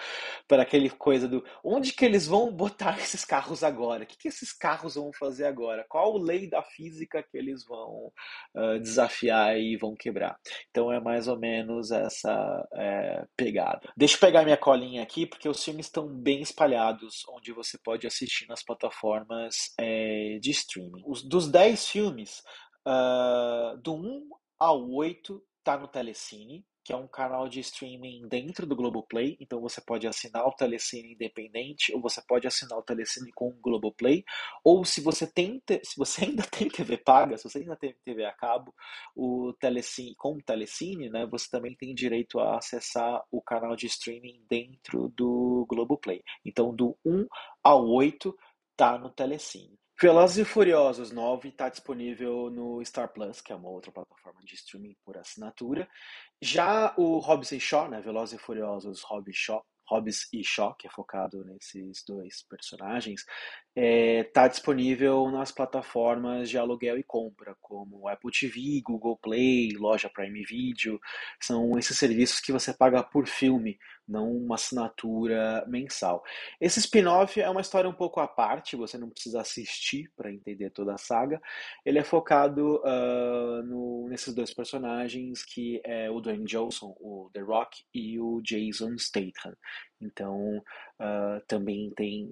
pela 0.47 0.63
aquele 0.63 0.91
coisa 0.91 1.27
do 1.27 1.45
onde 1.65 1.93
que 1.93 2.05
eles 2.05 2.27
vão 2.27 2.53
botar 2.53 2.99
esses 3.01 3.25
carros 3.25 3.63
agora? 3.63 4.05
O 4.05 4.07
que, 4.07 4.17
que 4.17 4.29
esses 4.29 4.53
carros 4.53 4.95
vão 4.95 5.11
fazer 5.19 5.47
agora? 5.47 5.85
Qual 5.89 6.17
lei 6.19 6.49
da 6.49 6.63
física 6.63 7.23
que 7.23 7.37
eles 7.37 7.65
vão 7.65 8.13
uh, 8.55 8.79
desafiar 8.81 9.59
e 9.59 9.77
vão 9.77 9.95
quebrar? 9.95 10.37
Então 10.71 10.93
é 10.93 11.01
mais 11.01 11.29
ou 11.29 11.39
menos 11.39 11.91
essa 11.91 12.69
é, 12.75 13.25
pegada. 13.37 13.93
Deixa 13.97 14.17
eu 14.17 14.21
pegar 14.21 14.45
minha 14.45 14.57
colinha 14.57 15.03
aqui, 15.03 15.27
porque 15.27 15.49
os 15.49 15.63
filmes 15.63 15.87
estão 15.87 16.09
bem 16.09 16.41
espalhados, 16.41 17.23
onde 17.29 17.53
você 17.53 17.79
pode 17.83 18.07
assistir 18.07 18.47
nas 18.49 18.63
plataformas 18.63 19.73
é, 19.79 20.39
de 20.41 20.51
streaming. 20.51 21.03
Os, 21.07 21.23
dos 21.23 21.51
10 21.51 21.87
filmes, 21.89 22.43
uh, 22.87 23.77
do 23.83 23.95
1 23.95 24.29
ao 24.59 24.91
8 24.91 25.43
tá 25.71 25.79
no 25.79 25.87
Telecine, 25.87 26.65
que 26.83 26.93
é 26.93 26.97
um 26.97 27.07
canal 27.07 27.49
de 27.49 27.61
streaming 27.61 28.27
dentro 28.27 28.67
do 28.67 28.75
Globoplay, 28.75 29.37
então 29.39 29.61
você 29.61 29.81
pode 29.81 30.07
assinar 30.09 30.45
o 30.45 30.53
Telecine 30.53 31.13
independente, 31.13 31.95
ou 31.95 32.01
você 32.01 32.21
pode 32.27 32.47
assinar 32.47 32.77
o 32.77 32.83
Telecine 32.83 33.31
com 33.33 33.49
o 33.49 33.61
Globoplay, 33.61 34.25
ou 34.65 34.85
se 34.85 35.01
você 35.01 35.31
tem, 35.31 35.63
se 35.85 35.97
você 35.97 36.25
ainda 36.27 36.43
tem 36.43 36.69
TV 36.69 36.97
paga, 36.97 37.37
se 37.37 37.49
você 37.49 37.59
ainda 37.59 37.77
tem 37.77 37.95
TV 38.05 38.25
a 38.25 38.33
cabo, 38.33 38.75
o 39.15 39.53
Telecine, 39.61 40.17
com 40.17 40.39
o 40.39 40.43
Telecine, 40.43 41.09
né, 41.09 41.25
você 41.27 41.49
também 41.49 41.77
tem 41.77 41.95
direito 41.95 42.41
a 42.41 42.57
acessar 42.57 43.23
o 43.31 43.41
canal 43.41 43.77
de 43.77 43.87
streaming 43.87 44.43
dentro 44.49 45.13
do 45.17 45.67
Globoplay. 45.69 46.23
Então 46.45 46.75
do 46.75 46.99
1 47.05 47.27
ao 47.63 47.87
8 47.87 48.37
tá 48.77 48.99
no 48.99 49.11
Telecine. 49.11 49.80
Velozes 50.03 50.39
e 50.39 50.45
Furiosos 50.47 51.11
9 51.11 51.51
está 51.51 51.69
disponível 51.69 52.49
no 52.49 52.83
Star 52.83 53.13
Plus, 53.13 53.43
que 53.43 53.53
é 53.53 53.55
uma 53.55 53.69
outra 53.69 53.93
plataforma 53.93 54.41
de 54.43 54.55
streaming 54.55 54.97
por 55.05 55.19
assinatura. 55.19 55.87
Já 56.41 56.95
o 56.97 57.19
Hobbs 57.19 57.53
e 57.53 57.61
Shaw, 57.61 57.87
né, 57.87 58.01
Velozes 58.01 58.41
e 58.41 58.43
Furiosos 58.43 59.03
Hobbs, 59.03 59.37
Shaw, 59.37 59.63
Hobbs 59.87 60.27
e 60.33 60.43
Shaw, 60.43 60.75
que 60.77 60.87
é 60.87 60.91
focado 60.91 61.45
nesses 61.45 62.03
dois 62.09 62.43
personagens, 62.49 63.27
está 63.77 63.81
é, 63.81 64.25
tá 64.25 64.49
disponível 64.49 65.31
nas 65.31 65.53
plataformas 65.53 66.51
de 66.51 66.59
aluguel 66.59 66.99
e 66.99 67.05
compra, 67.05 67.57
como 67.61 68.09
Apple 68.09 68.31
TV, 68.33 68.81
Google 68.83 69.17
Play, 69.17 69.77
loja 69.77 70.11
Prime 70.11 70.45
Video. 70.45 71.01
São 71.41 71.79
esses 71.79 71.97
serviços 71.97 72.41
que 72.41 72.51
você 72.51 72.75
paga 72.75 73.03
por 73.03 73.29
filme, 73.29 73.79
não 74.09 74.33
uma 74.33 74.57
assinatura 74.57 75.65
mensal. 75.69 76.23
Esse 76.61 76.81
spin-off 76.81 77.41
é 77.41 77.49
uma 77.49 77.61
história 77.61 77.89
um 77.89 77.95
pouco 77.95 78.19
à 78.19 78.27
parte, 78.27 78.75
você 78.75 78.99
não 78.99 79.09
precisa 79.09 79.41
assistir 79.41 80.11
para 80.17 80.33
entender 80.33 80.71
toda 80.71 80.95
a 80.95 80.99
saga. 80.99 81.41
Ele 81.85 81.99
é 82.01 82.05
focado 82.05 82.83
uh, 82.83 83.63
no, 83.63 84.09
nesses 84.09 84.35
dois 84.35 84.53
personagens, 84.53 85.45
que 85.45 85.81
é 85.85 86.11
o 86.11 86.21
Dwayne 86.21 86.45
Johnson, 86.45 86.97
o 86.99 87.31
The 87.33 87.41
Rock, 87.41 87.85
e 87.95 88.19
o 88.19 88.41
Jason 88.43 88.99
Statham. 88.99 89.55
Então, 90.01 90.59
uh, 90.99 91.41
também 91.47 91.93
tem 91.95 92.29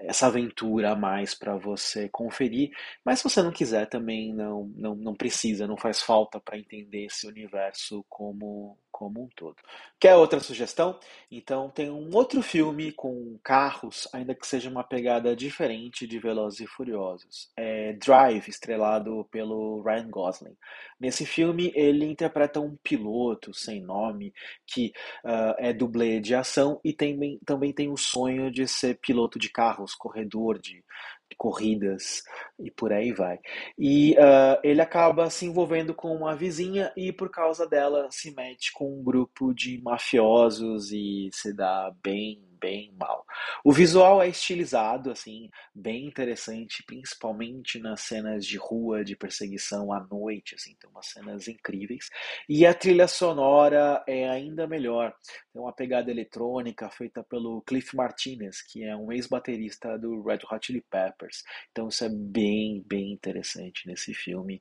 essa 0.00 0.26
aventura 0.26 0.92
a 0.92 0.96
mais 0.96 1.34
para 1.34 1.56
você 1.56 2.08
conferir. 2.08 2.70
Mas 3.04 3.18
se 3.18 3.24
você 3.24 3.42
não 3.42 3.52
quiser, 3.52 3.86
também 3.86 4.32
não, 4.32 4.70
não, 4.76 4.94
não 4.94 5.14
precisa, 5.14 5.66
não 5.66 5.76
faz 5.76 6.00
falta 6.00 6.40
para 6.40 6.58
entender 6.58 7.06
esse 7.06 7.26
universo 7.26 8.04
como, 8.08 8.78
como 8.90 9.24
um 9.24 9.28
todo. 9.34 9.56
Quer 9.98 10.16
outra 10.16 10.40
sugestão? 10.40 10.98
Então 11.30 11.70
tem 11.70 11.90
um 11.90 12.14
outro 12.14 12.42
filme 12.42 12.92
com 12.92 13.38
carros, 13.42 14.08
ainda 14.12 14.34
que 14.34 14.46
seja 14.46 14.70
uma 14.70 14.84
pegada 14.84 15.34
diferente 15.34 16.06
de 16.06 16.18
Velozes 16.18 16.60
e 16.60 16.66
Furiosos. 16.66 17.50
É 17.56 17.92
Drive, 17.94 18.48
estrelado 18.48 19.26
pelo 19.30 19.82
Ryan 19.82 20.10
Gosling. 20.10 20.56
Nesse 20.98 21.26
filme 21.26 21.72
ele 21.74 22.04
interpreta 22.04 22.60
um 22.60 22.76
piloto 22.82 23.52
sem 23.52 23.82
nome 23.82 24.32
que 24.66 24.92
uh, 25.24 25.54
é 25.58 25.72
dublê 25.72 26.20
de 26.20 26.34
ação 26.34 26.80
e 26.84 26.92
tem, 26.92 27.38
também 27.44 27.72
tem 27.72 27.90
o 27.90 27.96
sonho 27.96 28.50
de 28.50 28.66
ser 28.66 28.98
piloto 29.00 29.38
de 29.38 29.50
carros, 29.50 29.94
corredor 29.94 30.58
de, 30.58 30.84
corridas 31.36 32.22
e 32.58 32.70
por 32.70 32.92
aí 32.92 33.12
vai. 33.12 33.38
E 33.78 34.12
uh, 34.12 34.60
ele 34.62 34.80
acaba 34.80 35.28
se 35.30 35.46
envolvendo 35.46 35.94
com 35.94 36.14
uma 36.14 36.34
vizinha 36.34 36.92
e 36.96 37.12
por 37.12 37.30
causa 37.30 37.66
dela 37.66 38.08
se 38.10 38.34
mete 38.34 38.72
com 38.72 39.00
um 39.00 39.02
grupo 39.02 39.52
de 39.52 39.80
mafiosos 39.82 40.92
e 40.92 41.28
se 41.32 41.52
dá 41.52 41.92
bem 42.02 42.40
bem 42.64 42.94
mal. 42.98 43.26
O 43.62 43.70
visual 43.70 44.22
é 44.22 44.28
estilizado, 44.28 45.10
assim, 45.10 45.50
bem 45.74 46.06
interessante, 46.06 46.82
principalmente 46.86 47.78
nas 47.78 48.00
cenas 48.00 48.46
de 48.46 48.56
rua, 48.56 49.04
de 49.04 49.14
perseguição 49.14 49.92
à 49.92 50.00
noite, 50.00 50.54
assim, 50.54 50.74
tem 50.80 50.88
umas 50.88 51.06
cenas 51.06 51.46
incríveis. 51.46 52.08
E 52.48 52.64
a 52.64 52.72
trilha 52.72 53.06
sonora 53.06 54.02
é 54.08 54.26
ainda 54.30 54.66
melhor. 54.66 55.14
Tem 55.52 55.60
uma 55.60 55.74
pegada 55.74 56.10
eletrônica 56.10 56.88
feita 56.88 57.22
pelo 57.22 57.60
Cliff 57.60 57.94
Martinez, 57.94 58.62
que 58.62 58.82
é 58.82 58.96
um 58.96 59.12
ex-baterista 59.12 59.98
do 59.98 60.22
Red 60.22 60.40
Hot 60.50 60.66
Chili 60.66 60.80
Peppers. 60.80 61.42
Então 61.70 61.88
isso 61.88 62.02
é 62.02 62.08
bem, 62.08 62.82
bem 62.86 63.12
interessante 63.12 63.86
nesse 63.86 64.14
filme. 64.14 64.58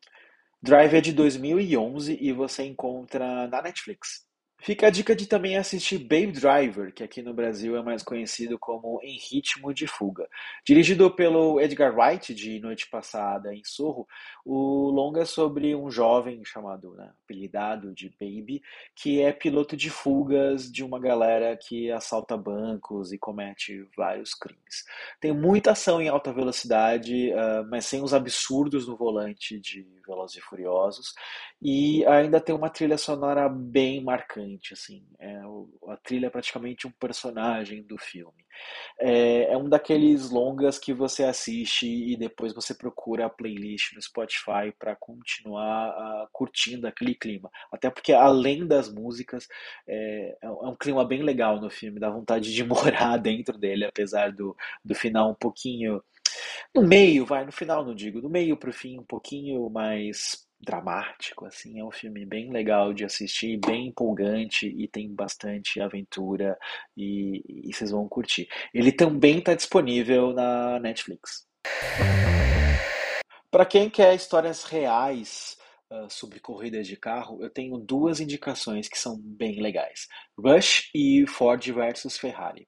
Drive 0.61 0.93
é 0.93 1.01
de 1.01 1.13
2011 1.13 2.17
e 2.19 2.33
você 2.33 2.63
encontra 2.63 3.47
na 3.47 3.61
Netflix. 3.61 4.25
Fica 4.63 4.87
a 4.87 4.89
dica 4.89 5.13
de 5.13 5.27
também 5.27 5.57
assistir 5.57 5.97
Babe 5.97 6.31
Driver, 6.31 6.93
que 6.93 7.03
aqui 7.03 7.21
no 7.21 7.33
Brasil 7.33 7.75
é 7.75 7.83
mais 7.83 8.01
conhecido 8.01 8.57
como 8.57 8.97
Em 9.03 9.17
Ritmo 9.17 9.73
de 9.73 9.85
Fuga. 9.85 10.25
Dirigido 10.65 11.11
pelo 11.11 11.59
Edgar 11.59 11.93
Wright, 11.93 12.33
de 12.33 12.61
Noite 12.61 12.89
Passada 12.89 13.53
em 13.53 13.61
Sorro, 13.65 14.07
o 14.45 14.89
longa 14.89 15.23
é 15.23 15.25
sobre 15.25 15.75
um 15.75 15.91
jovem 15.91 16.45
chamado, 16.45 16.93
né, 16.93 17.11
apelidado 17.25 17.93
de 17.93 18.07
Baby, 18.17 18.61
que 18.95 19.21
é 19.21 19.33
piloto 19.33 19.75
de 19.75 19.89
fugas 19.89 20.71
de 20.71 20.81
uma 20.81 20.97
galera 20.97 21.57
que 21.57 21.91
assalta 21.91 22.37
bancos 22.37 23.11
e 23.11 23.17
comete 23.17 23.85
vários 23.97 24.33
crimes. 24.33 24.85
Tem 25.19 25.33
muita 25.33 25.71
ação 25.71 26.01
em 26.01 26.07
alta 26.07 26.31
velocidade, 26.31 27.33
uh, 27.33 27.67
mas 27.69 27.85
sem 27.85 28.01
os 28.01 28.13
absurdos 28.13 28.87
no 28.87 28.95
volante 28.95 29.59
de 29.59 29.85
Velozes 30.07 30.37
e 30.37 30.41
Furiosos, 30.41 31.13
e 31.61 32.05
ainda 32.05 32.39
tem 32.39 32.55
uma 32.55 32.69
trilha 32.69 32.97
sonora 32.97 33.49
bem 33.49 34.01
marcante 34.01 34.52
assim. 34.73 35.05
É, 35.19 35.39
a 35.87 35.97
trilha 35.97 36.27
é 36.27 36.29
praticamente 36.29 36.87
um 36.87 36.91
personagem 36.91 37.83
do 37.83 37.97
filme. 37.97 38.43
É, 38.99 39.51
é, 39.51 39.57
um 39.57 39.67
daqueles 39.67 40.29
longas 40.29 40.77
que 40.77 40.93
você 40.93 41.23
assiste 41.23 41.87
e 41.87 42.15
depois 42.15 42.53
você 42.53 42.73
procura 42.73 43.25
a 43.25 43.29
playlist 43.29 43.93
no 43.93 44.01
Spotify 44.01 44.71
para 44.77 44.95
continuar 44.95 45.89
uh, 45.89 46.27
curtindo 46.31 46.87
aquele 46.87 47.15
clima. 47.15 47.49
Até 47.71 47.89
porque, 47.89 48.13
além 48.13 48.67
das 48.67 48.91
músicas, 48.93 49.47
é, 49.87 50.37
é, 50.41 50.49
um 50.49 50.75
clima 50.75 51.05
bem 51.05 51.23
legal 51.23 51.59
no 51.59 51.69
filme, 51.69 51.99
dá 51.99 52.09
vontade 52.09 52.53
de 52.53 52.63
morar 52.63 53.17
dentro 53.17 53.57
dele, 53.57 53.85
apesar 53.85 54.31
do, 54.31 54.55
do 54.83 54.95
final 54.95 55.31
um 55.31 55.35
pouquinho. 55.35 56.03
No 56.73 56.81
meio, 56.81 57.25
vai, 57.25 57.45
no 57.45 57.51
final 57.51 57.85
não 57.85 57.93
digo, 57.93 58.21
no 58.21 58.29
meio 58.29 58.57
pro 58.57 58.73
fim 58.73 58.99
um 58.99 59.03
pouquinho 59.03 59.69
mais 59.69 60.47
dramático, 60.63 61.45
assim, 61.45 61.79
é 61.79 61.83
um 61.83 61.91
filme 61.91 62.25
bem 62.25 62.51
legal 62.51 62.93
de 62.93 63.05
assistir, 63.05 63.57
bem 63.57 63.87
empolgante 63.87 64.67
e 64.67 64.87
tem 64.87 65.13
bastante 65.13 65.81
aventura 65.81 66.57
e, 66.97 67.43
e 67.69 67.73
vocês 67.73 67.91
vão 67.91 68.07
curtir. 68.07 68.47
Ele 68.73 68.91
também 68.91 69.39
está 69.39 69.53
disponível 69.53 70.33
na 70.33 70.79
Netflix. 70.79 71.45
Para 73.51 73.65
quem 73.65 73.89
quer 73.89 74.15
histórias 74.15 74.63
reais 74.63 75.57
uh, 75.91 76.09
sobre 76.09 76.39
corridas 76.39 76.87
de 76.87 76.97
carro, 76.97 77.43
eu 77.43 77.49
tenho 77.49 77.77
duas 77.77 78.19
indicações 78.19 78.87
que 78.87 78.97
são 78.97 79.15
bem 79.19 79.61
legais: 79.61 80.07
Rush 80.37 80.89
e 80.95 81.25
Ford 81.27 81.63
versus 81.71 82.17
Ferrari. 82.17 82.67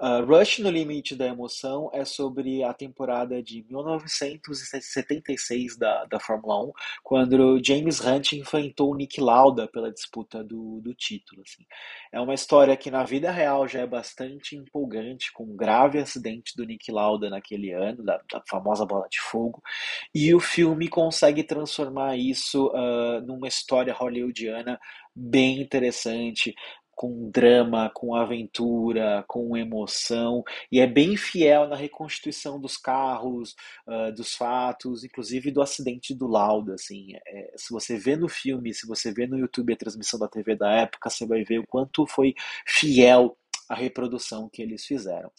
Uh, 0.00 0.24
Rush 0.24 0.60
no 0.60 0.70
Limite 0.70 1.14
da 1.14 1.26
Emoção 1.26 1.90
é 1.92 2.06
sobre 2.06 2.64
a 2.64 2.72
temporada 2.72 3.42
de 3.42 3.62
1976 3.68 5.76
da, 5.76 6.06
da 6.06 6.18
Fórmula 6.18 6.64
1, 6.64 6.72
quando 7.02 7.60
James 7.62 8.00
Hunt 8.00 8.32
enfrentou 8.32 8.96
Nick 8.96 9.20
Lauda 9.20 9.68
pela 9.68 9.92
disputa 9.92 10.42
do, 10.42 10.80
do 10.80 10.94
título. 10.94 11.42
Assim. 11.42 11.66
É 12.10 12.18
uma 12.18 12.32
história 12.32 12.74
que 12.78 12.90
na 12.90 13.04
vida 13.04 13.30
real 13.30 13.68
já 13.68 13.80
é 13.80 13.86
bastante 13.86 14.56
empolgante, 14.56 15.30
com 15.34 15.44
um 15.44 15.54
grave 15.54 15.98
acidente 15.98 16.56
do 16.56 16.64
Nick 16.64 16.90
Lauda 16.90 17.28
naquele 17.28 17.70
ano, 17.70 18.02
da, 18.02 18.18
da 18.32 18.42
famosa 18.48 18.86
bola 18.86 19.06
de 19.10 19.20
fogo, 19.20 19.62
e 20.14 20.34
o 20.34 20.40
filme 20.40 20.88
consegue 20.88 21.44
transformar 21.44 22.16
isso 22.16 22.68
uh, 22.68 23.20
numa 23.20 23.48
história 23.48 23.92
hollywoodiana 23.92 24.80
bem 25.14 25.60
interessante, 25.60 26.54
com 27.00 27.30
drama, 27.30 27.90
com 27.94 28.14
aventura, 28.14 29.24
com 29.26 29.56
emoção, 29.56 30.44
e 30.70 30.80
é 30.80 30.86
bem 30.86 31.16
fiel 31.16 31.66
na 31.66 31.74
reconstituição 31.74 32.60
dos 32.60 32.76
carros, 32.76 33.56
uh, 33.88 34.12
dos 34.14 34.34
fatos, 34.34 35.02
inclusive 35.02 35.50
do 35.50 35.62
acidente 35.62 36.14
do 36.14 36.26
Lauda, 36.26 36.74
assim, 36.74 37.14
é, 37.26 37.54
se 37.56 37.72
você 37.72 37.96
vê 37.96 38.16
no 38.16 38.28
filme, 38.28 38.74
se 38.74 38.86
você 38.86 39.10
vê 39.14 39.26
no 39.26 39.38
YouTube 39.38 39.72
a 39.72 39.76
transmissão 39.76 40.20
da 40.20 40.28
TV 40.28 40.54
da 40.54 40.70
época, 40.72 41.08
você 41.08 41.24
vai 41.26 41.42
ver 41.42 41.60
o 41.60 41.66
quanto 41.66 42.06
foi 42.06 42.34
fiel 42.66 43.34
a 43.70 43.74
reprodução 43.76 44.48
que 44.48 44.60
eles 44.60 44.84
fizeram. 44.84 45.30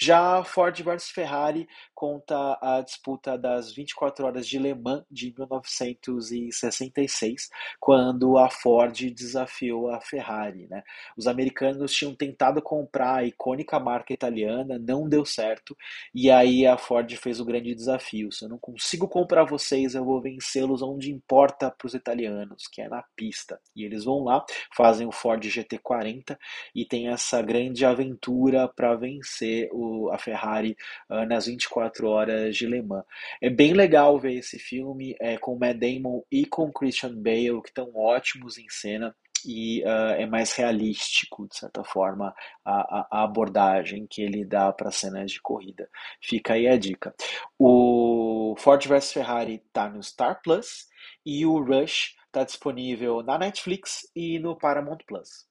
Já 0.00 0.44
Ford 0.44 0.80
versus 0.80 1.10
Ferrari 1.10 1.66
conta 1.92 2.56
a 2.62 2.80
disputa 2.80 3.36
das 3.36 3.74
24 3.74 4.24
horas 4.24 4.46
de 4.46 4.60
Le 4.60 4.72
Mans 4.74 5.04
de 5.10 5.34
1966, 5.36 7.50
quando 7.80 8.38
a 8.38 8.48
Ford 8.48 8.96
desafiou 9.10 9.90
a 9.90 10.00
Ferrari. 10.00 10.68
Né? 10.70 10.84
Os 11.16 11.26
americanos 11.26 11.92
tinham 11.92 12.14
tentado 12.14 12.62
comprar 12.62 13.16
a 13.16 13.24
icônica 13.24 13.80
marca 13.80 14.12
italiana, 14.12 14.78
não 14.78 15.08
deu 15.08 15.24
certo, 15.24 15.76
e 16.14 16.30
aí 16.30 16.64
a 16.64 16.78
Ford 16.78 17.12
fez 17.16 17.40
o 17.40 17.44
grande 17.44 17.74
desafio: 17.74 18.30
se 18.30 18.44
eu 18.44 18.48
não 18.48 18.58
consigo 18.58 19.08
comprar 19.08 19.42
vocês, 19.42 19.96
eu 19.96 20.04
vou 20.04 20.22
vencê-los 20.22 20.80
onde 20.80 21.10
importa 21.10 21.72
para 21.72 21.86
os 21.86 21.94
italianos, 21.94 22.68
que 22.68 22.80
é 22.80 22.88
na 22.88 23.02
pista. 23.16 23.60
E 23.74 23.84
eles 23.84 24.04
vão 24.04 24.22
lá, 24.22 24.44
fazem 24.76 25.08
o 25.08 25.12
Ford 25.12 25.42
GT40 25.42 26.38
e 26.72 26.84
tem 26.84 27.08
essa 27.08 27.42
grande 27.42 27.79
de 27.80 27.86
aventura 27.86 28.68
para 28.68 28.94
vencer 28.94 29.70
o, 29.72 30.10
a 30.10 30.18
Ferrari 30.18 30.76
uh, 31.08 31.24
nas 31.26 31.46
24 31.46 32.06
horas 32.06 32.54
de 32.54 32.66
Le 32.66 32.82
Mans. 32.82 33.04
É 33.40 33.48
bem 33.48 33.72
legal 33.72 34.18
ver 34.18 34.34
esse 34.34 34.58
filme 34.58 35.16
é, 35.18 35.38
com 35.38 35.58
Matt 35.58 35.78
Damon 35.78 36.22
e 36.30 36.44
com 36.44 36.70
Christian 36.70 37.14
Bale, 37.14 37.62
que 37.62 37.70
estão 37.70 37.90
ótimos 37.96 38.58
em 38.58 38.68
cena 38.68 39.16
e 39.46 39.82
uh, 39.84 40.12
é 40.18 40.26
mais 40.26 40.52
realístico, 40.52 41.48
de 41.48 41.56
certa 41.56 41.82
forma, 41.82 42.34
a, 42.62 43.06
a 43.10 43.24
abordagem 43.24 44.06
que 44.06 44.20
ele 44.20 44.44
dá 44.44 44.70
para 44.70 44.90
cenas 44.90 45.32
de 45.32 45.40
corrida. 45.40 45.88
Fica 46.20 46.52
aí 46.52 46.68
a 46.68 46.76
dica. 46.76 47.14
O 47.58 48.54
Ford 48.58 48.86
vs 48.86 49.10
Ferrari 49.10 49.62
está 49.66 49.88
no 49.88 50.02
Star 50.02 50.42
Plus 50.42 50.86
e 51.24 51.46
o 51.46 51.58
Rush 51.58 52.14
está 52.26 52.44
disponível 52.44 53.22
na 53.22 53.38
Netflix 53.38 54.02
e 54.14 54.38
no 54.38 54.54
Paramount 54.56 54.98
Plus. 55.06 55.49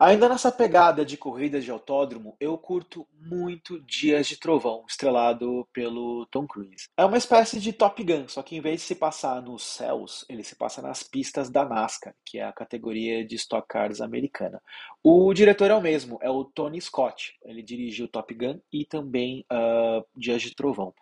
Ainda 0.00 0.28
nessa 0.28 0.52
pegada 0.52 1.04
de 1.04 1.16
corridas 1.16 1.64
de 1.64 1.72
autódromo, 1.72 2.36
eu 2.38 2.56
curto 2.56 3.04
muito 3.20 3.80
Dias 3.80 4.28
de 4.28 4.36
Trovão, 4.38 4.84
estrelado 4.88 5.66
pelo 5.72 6.24
Tom 6.26 6.46
Cruise. 6.46 6.88
É 6.96 7.04
uma 7.04 7.18
espécie 7.18 7.58
de 7.58 7.72
Top 7.72 8.00
Gun, 8.04 8.28
só 8.28 8.40
que 8.40 8.54
em 8.54 8.60
vez 8.60 8.80
de 8.80 8.86
se 8.86 8.94
passar 8.94 9.42
nos 9.42 9.64
céus, 9.64 10.24
ele 10.28 10.44
se 10.44 10.54
passa 10.54 10.80
nas 10.80 11.02
pistas 11.02 11.50
da 11.50 11.64
NASCAR, 11.64 12.14
que 12.24 12.38
é 12.38 12.44
a 12.44 12.52
categoria 12.52 13.26
de 13.26 13.34
Stock 13.34 13.66
Cars 13.66 14.00
americana. 14.00 14.62
O 15.02 15.34
diretor 15.34 15.68
é 15.68 15.74
o 15.74 15.80
mesmo, 15.80 16.16
é 16.22 16.30
o 16.30 16.44
Tony 16.44 16.80
Scott. 16.80 17.34
Ele 17.44 17.60
dirigiu 17.60 18.06
Top 18.06 18.32
Gun 18.32 18.60
e 18.72 18.84
também 18.84 19.44
uh, 19.50 20.06
Dias 20.16 20.42
de 20.42 20.54
Trovão. 20.54 20.94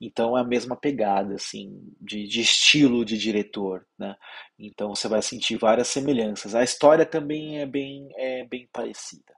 Então 0.00 0.38
é 0.38 0.42
a 0.42 0.44
mesma 0.44 0.76
pegada, 0.76 1.34
assim, 1.34 1.82
de, 2.00 2.28
de 2.28 2.42
estilo 2.42 3.04
de 3.04 3.18
diretor, 3.18 3.84
né? 3.98 4.14
Então 4.58 4.94
você 4.94 5.08
vai 5.08 5.20
sentir 5.20 5.56
várias 5.56 5.88
semelhanças. 5.88 6.54
A 6.54 6.62
história 6.62 7.04
também 7.04 7.60
é 7.60 7.66
bem, 7.66 8.08
é 8.16 8.35
bem 8.44 8.68
parecida. 8.72 9.34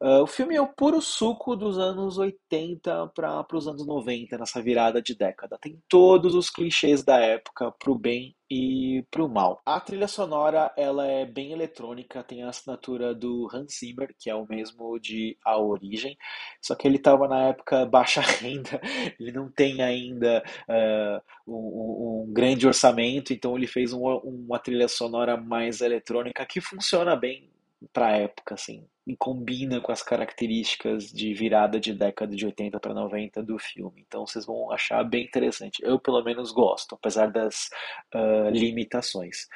Uh, 0.00 0.22
o 0.22 0.26
filme 0.26 0.56
é 0.56 0.60
o 0.62 0.66
puro 0.66 1.02
suco 1.02 1.54
dos 1.54 1.78
anos 1.78 2.16
80 2.16 3.08
para 3.08 3.46
os 3.52 3.68
anos 3.68 3.86
90, 3.86 4.38
nessa 4.38 4.62
virada 4.62 5.02
de 5.02 5.14
década. 5.14 5.58
Tem 5.60 5.78
todos 5.86 6.34
os 6.34 6.48
clichês 6.48 7.02
da 7.02 7.18
época, 7.18 7.70
pro 7.72 7.94
bem 7.94 8.34
e 8.50 9.04
pro 9.10 9.28
mal. 9.28 9.60
A 9.64 9.78
trilha 9.78 10.08
sonora 10.08 10.72
ela 10.74 11.06
é 11.06 11.26
bem 11.26 11.52
eletrônica, 11.52 12.24
tem 12.24 12.42
a 12.42 12.48
assinatura 12.48 13.14
do 13.14 13.46
Hans 13.52 13.78
Zimmer, 13.78 14.14
que 14.18 14.30
é 14.30 14.34
o 14.34 14.46
mesmo 14.48 14.98
de 14.98 15.36
A 15.44 15.58
Origem, 15.58 16.16
só 16.62 16.74
que 16.74 16.88
ele 16.88 16.96
estava 16.96 17.28
na 17.28 17.48
época 17.48 17.84
baixa 17.84 18.22
renda, 18.40 18.80
ele 19.20 19.32
não 19.32 19.50
tem 19.50 19.82
ainda 19.82 20.42
uh, 20.66 21.22
um, 21.46 22.24
um, 22.24 22.32
grande 22.32 22.66
orçamento, 22.66 23.34
então 23.34 23.54
ele 23.54 23.66
fez 23.66 23.92
um, 23.92 24.02
uma 24.06 24.58
trilha 24.58 24.88
sonora 24.88 25.36
mais 25.36 25.82
eletrônica 25.82 26.44
que 26.46 26.60
funciona 26.60 27.14
bem 27.14 27.50
para 27.92 28.16
época, 28.16 28.54
assim, 28.54 28.86
e 29.06 29.16
combina 29.16 29.80
com 29.80 29.90
as 29.90 30.02
características 30.02 31.10
de 31.10 31.32
virada 31.34 31.80
de 31.80 31.94
década 31.94 32.34
de 32.34 32.44
80 32.44 32.78
para 32.78 32.94
90 32.94 33.42
do 33.42 33.58
filme. 33.58 34.04
Então 34.06 34.26
vocês 34.26 34.44
vão 34.44 34.70
achar 34.70 35.02
bem 35.02 35.24
interessante. 35.24 35.82
Eu, 35.82 35.98
pelo 35.98 36.22
menos, 36.22 36.52
gosto, 36.52 36.94
apesar 36.94 37.30
das 37.30 37.68
uh, 38.14 38.50
limitações. 38.50 39.48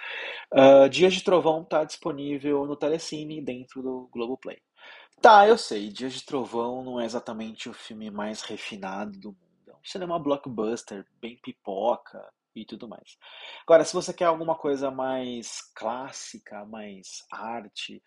Uh, 0.53 0.89
Dias 0.89 1.15
de 1.15 1.23
Trovão 1.23 1.63
está 1.63 1.85
disponível 1.85 2.67
no 2.67 2.77
Telecine 2.77 3.43
dentro 3.43 3.83
do 3.83 4.09
Globoplay. 4.13 4.59
Tá, 5.21 5.47
eu 5.49 5.57
sei, 5.57 5.89
Dias 5.89 6.15
de 6.15 6.25
Trovão 6.25 6.83
não 6.83 7.01
é 7.01 7.05
exatamente 7.05 7.69
o 7.69 7.73
filme 7.73 8.11
mais 8.11 8.43
refinado 8.43 9.19
do 9.19 9.29
mundo. 9.29 9.71
É 9.71 9.73
um 9.73 9.85
cinema 9.85 10.19
blockbuster, 10.19 11.07
bem 11.21 11.39
pipoca, 11.43 12.21
e 12.55 12.65
tudo 12.65 12.89
mais. 12.89 13.17
Agora, 13.67 13.85
se 13.85 13.93
você 13.93 14.13
quer 14.13 14.27
alguma 14.27 14.55
coisa 14.55 14.91
mais 14.91 15.61
clássica, 15.75 16.65
mais 16.67 17.25
arte, 17.31 18.03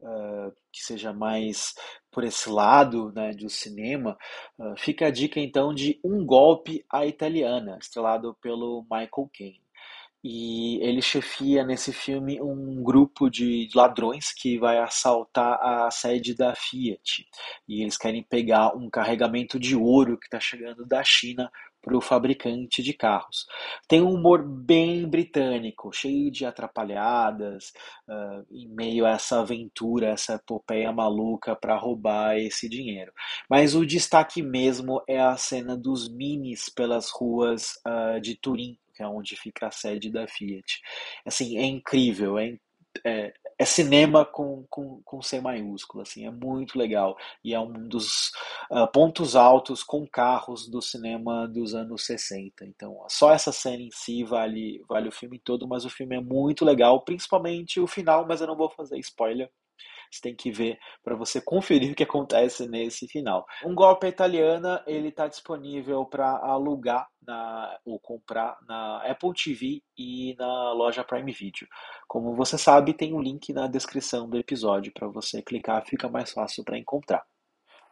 uh, 0.00 0.52
que 0.72 0.82
seja 0.82 1.12
mais 1.12 1.74
por 2.10 2.24
esse 2.24 2.48
lado 2.48 3.12
né, 3.12 3.32
do 3.32 3.48
cinema, 3.48 4.16
uh, 4.58 4.76
fica 4.76 5.06
a 5.06 5.10
dica 5.10 5.40
então 5.40 5.74
de 5.74 6.00
Um 6.04 6.24
Golpe 6.24 6.84
à 6.90 7.06
Italiana, 7.06 7.78
estrelado 7.80 8.36
pelo 8.40 8.82
Michael 8.90 9.30
Caine. 9.32 9.68
E 10.22 10.82
ele 10.82 11.00
chefia 11.00 11.64
nesse 11.64 11.92
filme 11.92 12.42
um 12.42 12.82
grupo 12.82 13.30
de 13.30 13.68
ladrões 13.72 14.32
que 14.32 14.58
vai 14.58 14.78
assaltar 14.78 15.58
a 15.62 15.90
sede 15.92 16.34
da 16.34 16.56
Fiat. 16.56 17.24
E 17.68 17.82
eles 17.82 17.96
querem 17.96 18.24
pegar 18.24 18.76
um 18.76 18.90
carregamento 18.90 19.60
de 19.60 19.76
ouro 19.76 20.18
que 20.18 20.26
está 20.26 20.40
chegando 20.40 20.84
da 20.84 21.04
China 21.04 21.50
para 21.82 21.96
o 21.96 22.00
fabricante 22.00 22.82
de 22.82 22.92
carros. 22.92 23.46
Tem 23.86 24.02
um 24.02 24.14
humor 24.14 24.42
bem 24.42 25.08
britânico, 25.08 25.92
cheio 25.92 26.30
de 26.30 26.44
atrapalhadas, 26.44 27.72
uh, 28.08 28.44
em 28.50 28.68
meio 28.68 29.06
a 29.06 29.10
essa 29.10 29.40
aventura, 29.40 30.08
essa 30.08 30.34
epopeia 30.34 30.92
maluca 30.92 31.56
para 31.56 31.76
roubar 31.76 32.36
esse 32.36 32.68
dinheiro. 32.68 33.12
Mas 33.48 33.74
o 33.74 33.86
destaque 33.86 34.42
mesmo 34.42 35.02
é 35.08 35.20
a 35.20 35.36
cena 35.36 35.76
dos 35.76 36.08
minis 36.08 36.68
pelas 36.68 37.10
ruas 37.10 37.78
uh, 37.86 38.20
de 38.20 38.34
Turim, 38.34 38.76
que 38.94 39.02
é 39.02 39.06
onde 39.06 39.36
fica 39.36 39.68
a 39.68 39.70
sede 39.70 40.10
da 40.10 40.26
Fiat. 40.26 40.80
Assim, 41.24 41.56
é 41.56 41.64
incrível, 41.64 42.38
é, 42.38 42.58
é, 43.04 43.32
é 43.58 43.64
cinema 43.64 44.24
com, 44.24 44.64
com, 44.70 45.00
com 45.04 45.22
C 45.22 45.40
maiúsculo, 45.40 46.02
assim, 46.02 46.26
é 46.26 46.30
muito 46.30 46.78
legal. 46.78 47.16
E 47.44 47.54
é 47.54 47.60
um 47.60 47.88
dos 47.88 48.30
uh, 48.70 48.86
pontos 48.92 49.34
altos 49.36 49.82
com 49.82 50.06
carros 50.06 50.68
do 50.68 50.80
cinema 50.80 51.46
dos 51.48 51.74
anos 51.74 52.04
60. 52.06 52.64
Então, 52.64 52.96
só 53.08 53.32
essa 53.32 53.52
cena 53.52 53.82
em 53.82 53.90
si 53.90 54.24
vale, 54.24 54.84
vale 54.88 55.08
o 55.08 55.12
filme 55.12 55.38
todo, 55.38 55.66
mas 55.66 55.84
o 55.84 55.90
filme 55.90 56.16
é 56.16 56.20
muito 56.20 56.64
legal, 56.64 57.02
principalmente 57.02 57.80
o 57.80 57.86
final, 57.86 58.26
mas 58.26 58.40
eu 58.40 58.46
não 58.46 58.56
vou 58.56 58.70
fazer 58.70 58.98
spoiler. 58.98 59.50
Você 60.10 60.20
tem 60.22 60.34
que 60.34 60.50
ver 60.50 60.78
para 61.02 61.16
você 61.16 61.40
conferir 61.40 61.92
o 61.92 61.94
que 61.94 62.02
acontece 62.02 62.68
nesse 62.68 63.06
final. 63.08 63.46
Um 63.64 63.74
golpe 63.74 64.06
italiana, 64.06 64.82
ele 64.86 65.08
está 65.08 65.26
disponível 65.26 66.04
para 66.04 66.38
alugar 66.38 67.08
na, 67.26 67.78
ou 67.84 67.98
comprar 67.98 68.56
na 68.66 69.02
Apple 69.04 69.32
TV 69.32 69.82
e 69.96 70.34
na 70.38 70.72
loja 70.72 71.04
Prime 71.04 71.32
Video. 71.32 71.66
Como 72.06 72.34
você 72.34 72.56
sabe, 72.56 72.94
tem 72.94 73.14
um 73.14 73.20
link 73.20 73.52
na 73.52 73.66
descrição 73.66 74.28
do 74.28 74.38
episódio 74.38 74.92
para 74.92 75.08
você 75.08 75.42
clicar, 75.42 75.84
fica 75.86 76.08
mais 76.08 76.32
fácil 76.32 76.64
para 76.64 76.78
encontrar. 76.78 77.24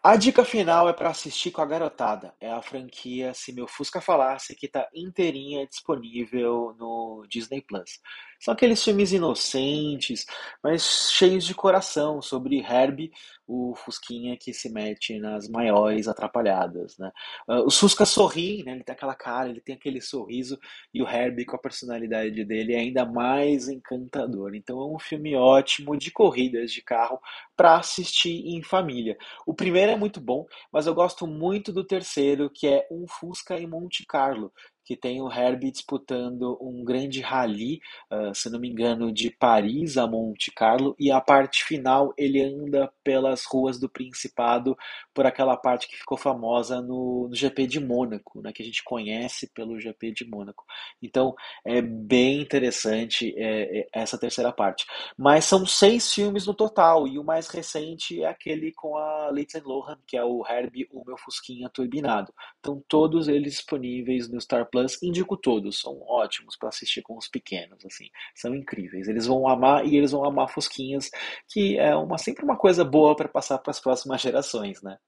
A 0.07 0.14
dica 0.14 0.45
final 0.45 0.88
é 0.88 0.92
para 0.92 1.11
assistir 1.11 1.51
com 1.51 1.61
a 1.61 1.66
garotada. 1.66 2.33
É 2.40 2.49
a 2.49 2.62
franquia 2.62 3.35
Se 3.35 3.53
Meu 3.53 3.66
Fusca 3.66 4.01
Falasse, 4.01 4.55
que 4.55 4.66
está 4.66 4.88
inteirinha 4.95 5.66
disponível 5.66 6.77
no 6.79 7.27
Disney 7.29 7.61
Plus. 7.61 7.99
São 8.38 8.55
aqueles 8.55 8.85
filmes 8.85 9.11
inocentes, 9.11 10.25
mas 10.62 11.11
cheios 11.11 11.45
de 11.45 11.57
coração, 11.57 12.23
sobre 12.23 12.61
Herbie, 12.61 13.11
o 13.46 13.74
Fusquinha 13.74 14.37
que 14.37 14.52
se 14.52 14.68
mete 14.70 15.18
nas 15.18 15.48
maiores 15.48 16.09
atrapalhadas. 16.09 16.98
Né? 16.98 17.11
Uh, 17.48 17.66
o 17.66 17.70
Fusca 17.70 18.04
sorri, 18.04 18.62
né? 18.64 18.72
ele 18.72 18.85
tem 18.85 18.92
aquela 18.92 19.14
cara, 19.14 19.48
ele 19.48 19.61
tem 19.61 19.74
aquele 19.74 20.00
sorriso, 20.00 20.59
e 20.92 21.02
o 21.02 21.09
Herbie, 21.09 21.44
com 21.44 21.56
a 21.56 21.61
personalidade 21.61 22.44
dele, 22.44 22.74
é 22.74 22.78
ainda 22.78 23.04
mais 23.04 23.68
encantador. 23.68 24.54
Então 24.54 24.80
é 24.80 24.94
um 24.94 24.98
filme 24.98 25.37
ótimo 25.37 25.96
de 25.96 26.11
corridas 26.11 26.72
de 26.72 26.82
carro 26.82 27.20
para 27.56 27.76
assistir 27.76 28.46
em 28.48 28.62
família. 28.62 29.16
O 29.46 29.54
primeiro 29.54 29.92
é 29.92 29.96
muito 29.96 30.20
bom, 30.20 30.46
mas 30.72 30.87
eu 30.87 30.94
gosto 30.94 31.26
muito 31.26 31.72
do 31.72 31.85
terceiro, 31.85 32.50
que 32.50 32.66
é 32.66 32.87
Um 32.90 33.06
Fusca 33.09 33.59
em 33.59 33.66
Monte 33.66 34.04
Carlo 34.06 34.52
que 34.87 34.96
tem 34.96 35.20
o 35.20 35.31
Herbie 35.31 35.72
disputando 35.72 36.57
um 36.61 36.85
grande 36.85 37.20
rally, 37.20 37.81
uh, 38.09 38.33
se 38.33 38.49
não 38.49 38.61
me 38.61 38.68
engano, 38.68 39.12
de 39.12 39.31
Paris 39.31 39.96
a 39.96 40.07
Monte 40.07 40.53
Carlo, 40.53 40.94
e 40.96 41.11
a 41.11 41.20
parte 41.20 41.64
final 41.64 42.14
ele 42.16 42.40
anda 42.40 42.88
pelas 43.03 43.44
ruas 43.44 43.81
do 43.81 43.88
Principado, 43.88 44.77
por 45.16 45.24
aquela 45.24 45.57
parte 45.57 45.88
que 45.88 45.96
ficou 45.96 46.18
famosa 46.18 46.83
no, 46.83 47.26
no 47.31 47.35
GP 47.35 47.66
de 47.66 47.81
Mônaco, 47.81 48.42
né, 48.42 48.52
que 48.52 48.62
a 48.62 48.66
gente 48.66 48.85
conhece 48.85 49.50
pelo 49.55 49.81
GP 49.81 50.12
de 50.12 50.29
Mônaco. 50.29 50.62
Então 51.02 51.35
é 51.64 51.81
bem 51.81 52.42
interessante 52.42 53.35
é, 53.35 53.79
é, 53.79 53.88
essa 53.94 54.18
terceira 54.18 54.52
parte. 54.52 54.85
Mas 55.16 55.46
são 55.46 55.64
seis 55.64 56.12
filmes 56.12 56.46
no 56.46 56.52
total, 56.52 57.09
e 57.09 57.18
o 57.18 57.24
mais 57.24 57.48
recente 57.48 58.22
é 58.22 58.26
aquele 58.26 58.72
com 58.72 58.98
a 58.98 59.31
Lindsay 59.33 59.62
Lohan, 59.62 59.98
que 60.07 60.18
é 60.18 60.22
o 60.22 60.44
Herbie, 60.46 60.87
o 60.92 61.02
meu 61.07 61.16
Fusquinha 61.16 61.70
Turbinado. 61.70 62.31
Então 62.61 62.85
todos 62.87 63.26
eles 63.26 63.55
disponíveis 63.55 64.31
no 64.31 64.38
Star 64.38 64.68
Plus, 64.70 65.02
indico 65.02 65.35
todos, 65.35 65.81
são 65.81 65.98
ótimos 66.07 66.57
para 66.59 66.68
assistir 66.68 67.00
com 67.00 67.16
os 67.16 67.26
pequenos, 67.26 67.83
assim, 67.87 68.11
são 68.35 68.55
incríveis. 68.55 69.09
Eles 69.09 69.26
vão 69.26 69.48
amar 69.48 69.87
e 69.87 69.96
eles 69.96 70.11
vão 70.11 70.26
amar 70.26 70.50
Fusquinhas, 70.50 71.09
que 71.48 71.79
é 71.79 71.96
uma 71.96 72.18
sempre 72.18 72.44
uma 72.44 72.59
coisa 72.59 72.85
boa 72.85 73.16
para 73.16 73.29
passar 73.29 73.57
para 73.57 73.70
as 73.70 73.81
próximas 73.81 74.20
gerações, 74.20 74.83
né? 74.83 74.98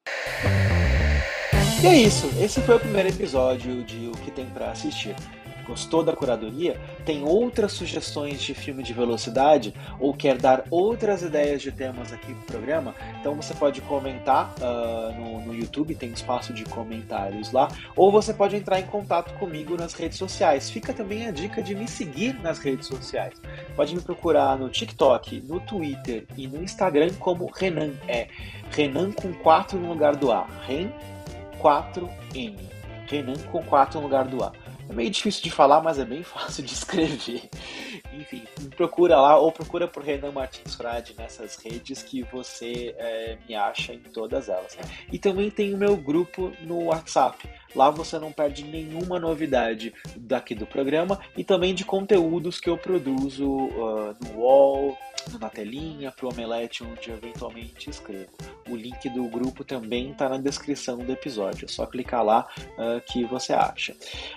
E 1.80 1.86
é 1.86 1.96
isso, 1.96 2.28
esse 2.40 2.60
foi 2.62 2.74
o 2.74 2.80
primeiro 2.80 3.08
episódio 3.08 3.84
de 3.84 4.08
O 4.08 4.12
que 4.12 4.32
tem 4.32 4.46
para 4.46 4.72
assistir. 4.72 5.14
Gostou 5.68 6.02
da 6.02 6.16
curadoria? 6.16 6.80
Tem 7.04 7.22
outras 7.22 7.72
sugestões 7.72 8.40
de 8.40 8.54
filme 8.54 8.82
de 8.82 8.94
velocidade? 8.94 9.74
Ou 10.00 10.14
quer 10.14 10.38
dar 10.38 10.64
outras 10.70 11.22
ideias 11.22 11.60
de 11.60 11.70
temas 11.70 12.10
aqui 12.10 12.32
no 12.32 12.40
programa? 12.42 12.94
Então 13.20 13.34
você 13.34 13.52
pode 13.52 13.82
comentar 13.82 14.54
uh, 14.60 15.12
no, 15.12 15.46
no 15.46 15.54
YouTube, 15.54 15.94
tem 15.94 16.10
espaço 16.10 16.54
de 16.54 16.64
comentários 16.64 17.52
lá. 17.52 17.68
Ou 17.94 18.10
você 18.10 18.32
pode 18.32 18.56
entrar 18.56 18.80
em 18.80 18.86
contato 18.86 19.38
comigo 19.38 19.76
nas 19.76 19.92
redes 19.92 20.16
sociais. 20.16 20.70
Fica 20.70 20.94
também 20.94 21.26
a 21.26 21.30
dica 21.30 21.62
de 21.62 21.74
me 21.74 21.86
seguir 21.86 22.32
nas 22.40 22.58
redes 22.58 22.86
sociais. 22.86 23.34
Pode 23.76 23.94
me 23.94 24.00
procurar 24.00 24.56
no 24.56 24.70
TikTok, 24.70 25.42
no 25.46 25.60
Twitter 25.60 26.26
e 26.34 26.46
no 26.48 26.62
Instagram 26.62 27.10
como 27.18 27.50
Renan. 27.54 27.92
É 28.08 28.28
Renan 28.70 29.12
com 29.12 29.34
4 29.34 29.78
no 29.78 29.88
lugar 29.90 30.16
do 30.16 30.32
A. 30.32 30.46
Ren 30.66 30.88
4N. 31.60 32.56
Renan 33.06 33.38
com 33.50 33.62
4 33.62 33.98
no 33.98 34.06
lugar 34.06 34.26
do 34.26 34.42
A. 34.42 34.52
É 34.88 34.92
meio 34.92 35.10
difícil 35.10 35.42
de 35.42 35.50
falar, 35.50 35.82
mas 35.82 35.98
é 35.98 36.04
bem 36.04 36.22
fácil 36.24 36.64
de 36.64 36.72
escrever. 36.72 37.48
Enfim, 38.12 38.44
procura 38.76 39.20
lá 39.20 39.36
ou 39.38 39.52
procura 39.52 39.86
por 39.86 40.02
Renan 40.02 40.32
Martins 40.32 40.74
Frade 40.74 41.14
nessas 41.16 41.56
redes 41.56 42.02
que 42.02 42.22
você 42.22 42.94
é, 42.98 43.38
me 43.48 43.54
acha 43.54 43.92
em 43.92 44.00
todas 44.00 44.48
elas. 44.48 44.76
E 45.12 45.18
também 45.18 45.50
tem 45.50 45.74
o 45.74 45.78
meu 45.78 45.96
grupo 45.96 46.52
no 46.62 46.84
WhatsApp. 46.84 47.48
Lá 47.74 47.90
você 47.90 48.18
não 48.18 48.32
perde 48.32 48.64
nenhuma 48.64 49.18
novidade 49.18 49.92
daqui 50.16 50.54
do 50.54 50.66
programa 50.66 51.20
e 51.36 51.44
também 51.44 51.74
de 51.74 51.84
conteúdos 51.84 52.58
que 52.58 52.70
eu 52.70 52.78
produzo 52.78 53.46
uh, 53.46 54.16
no 54.20 54.40
UOL, 54.40 54.98
na 55.38 55.50
telinha, 55.50 56.10
para 56.10 56.26
o 56.26 56.30
Omelete, 56.30 56.82
onde 56.82 57.10
eventualmente 57.10 57.90
escrevo. 57.90 58.30
O 58.68 58.76
link 58.76 59.08
do 59.10 59.24
grupo 59.24 59.64
também 59.64 60.12
está 60.12 60.28
na 60.28 60.38
descrição 60.38 60.98
do 60.98 61.12
episódio, 61.12 61.66
é 61.66 61.68
só 61.68 61.84
clicar 61.84 62.24
lá 62.24 62.46
uh, 62.78 63.00
que 63.12 63.24
você 63.24 63.52
acha. 63.52 63.92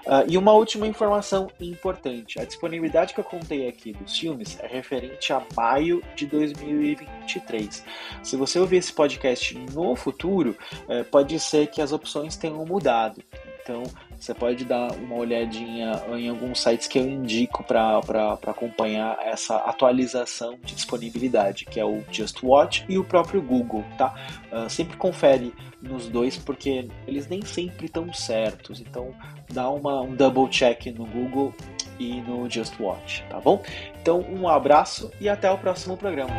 Uh, 0.06 0.28
e 0.28 0.38
uma 0.38 0.52
última 0.52 0.86
informação 0.86 1.50
importante: 1.60 2.40
a 2.40 2.44
disponibilidade 2.44 3.14
que 3.14 3.20
eu 3.20 3.26
aqui 3.68 3.94
dos 3.94 4.18
filmes 4.18 4.58
é 4.60 4.68
referente 4.68 5.32
a 5.34 5.42
maio 5.56 6.04
de 6.16 6.26
2023. 6.26 7.84
Se 8.24 8.36
você 8.36 8.60
ouvir 8.60 8.78
esse 8.78 8.94
podcast 8.94 9.58
no 9.74 9.96
futuro, 9.96 10.56
uh, 10.88 11.04
pode 11.06 11.40
ser 11.40 11.68
que 11.68 11.82
as 11.82 11.92
opções 11.92 12.36
tenham 12.36 12.66
mudado. 12.66 13.22
Então, 13.64 13.84
você 14.20 14.34
pode 14.34 14.66
dar 14.66 14.92
uma 14.94 15.16
olhadinha 15.16 16.04
em 16.16 16.30
alguns 16.30 16.62
sites 16.62 16.88
que 16.88 17.00
eu 17.00 17.08
indico 17.08 17.64
para 17.64 18.00
acompanhar 18.48 19.18
essa 19.22 19.56
atualização 19.58 20.58
de 20.64 20.76
disponibilidade, 20.76 21.66
que 21.66 21.80
é 21.80 21.86
o 21.86 22.04
Just 22.12 22.44
Watch 22.44 22.86
e 22.88 22.98
o 22.98 23.04
próprio 23.04 23.42
Google, 23.42 23.84
tá? 23.98 24.14
Uh, 24.52 24.70
sempre 24.70 24.98
confere 24.98 25.54
nos 25.82 26.08
dois 26.08 26.38
porque 26.38 26.88
eles 27.08 27.28
nem 27.28 27.44
sempre 27.44 27.88
estão 27.88 28.14
certos, 28.14 28.80
então 28.80 29.14
dá 29.50 29.70
uma, 29.70 30.02
um 30.02 30.16
double 30.16 30.48
check 30.50 30.86
no 30.88 31.06
Google 31.06 31.54
e 32.02 32.22
no 32.22 32.50
Just 32.50 32.74
Watch, 32.80 33.24
tá 33.30 33.40
bom? 33.40 33.62
Então, 34.02 34.26
um 34.28 34.48
abraço 34.48 35.12
e 35.20 35.30
até 35.30 35.52
o 35.52 35.58
próximo 35.58 35.96
programa. 35.96 36.34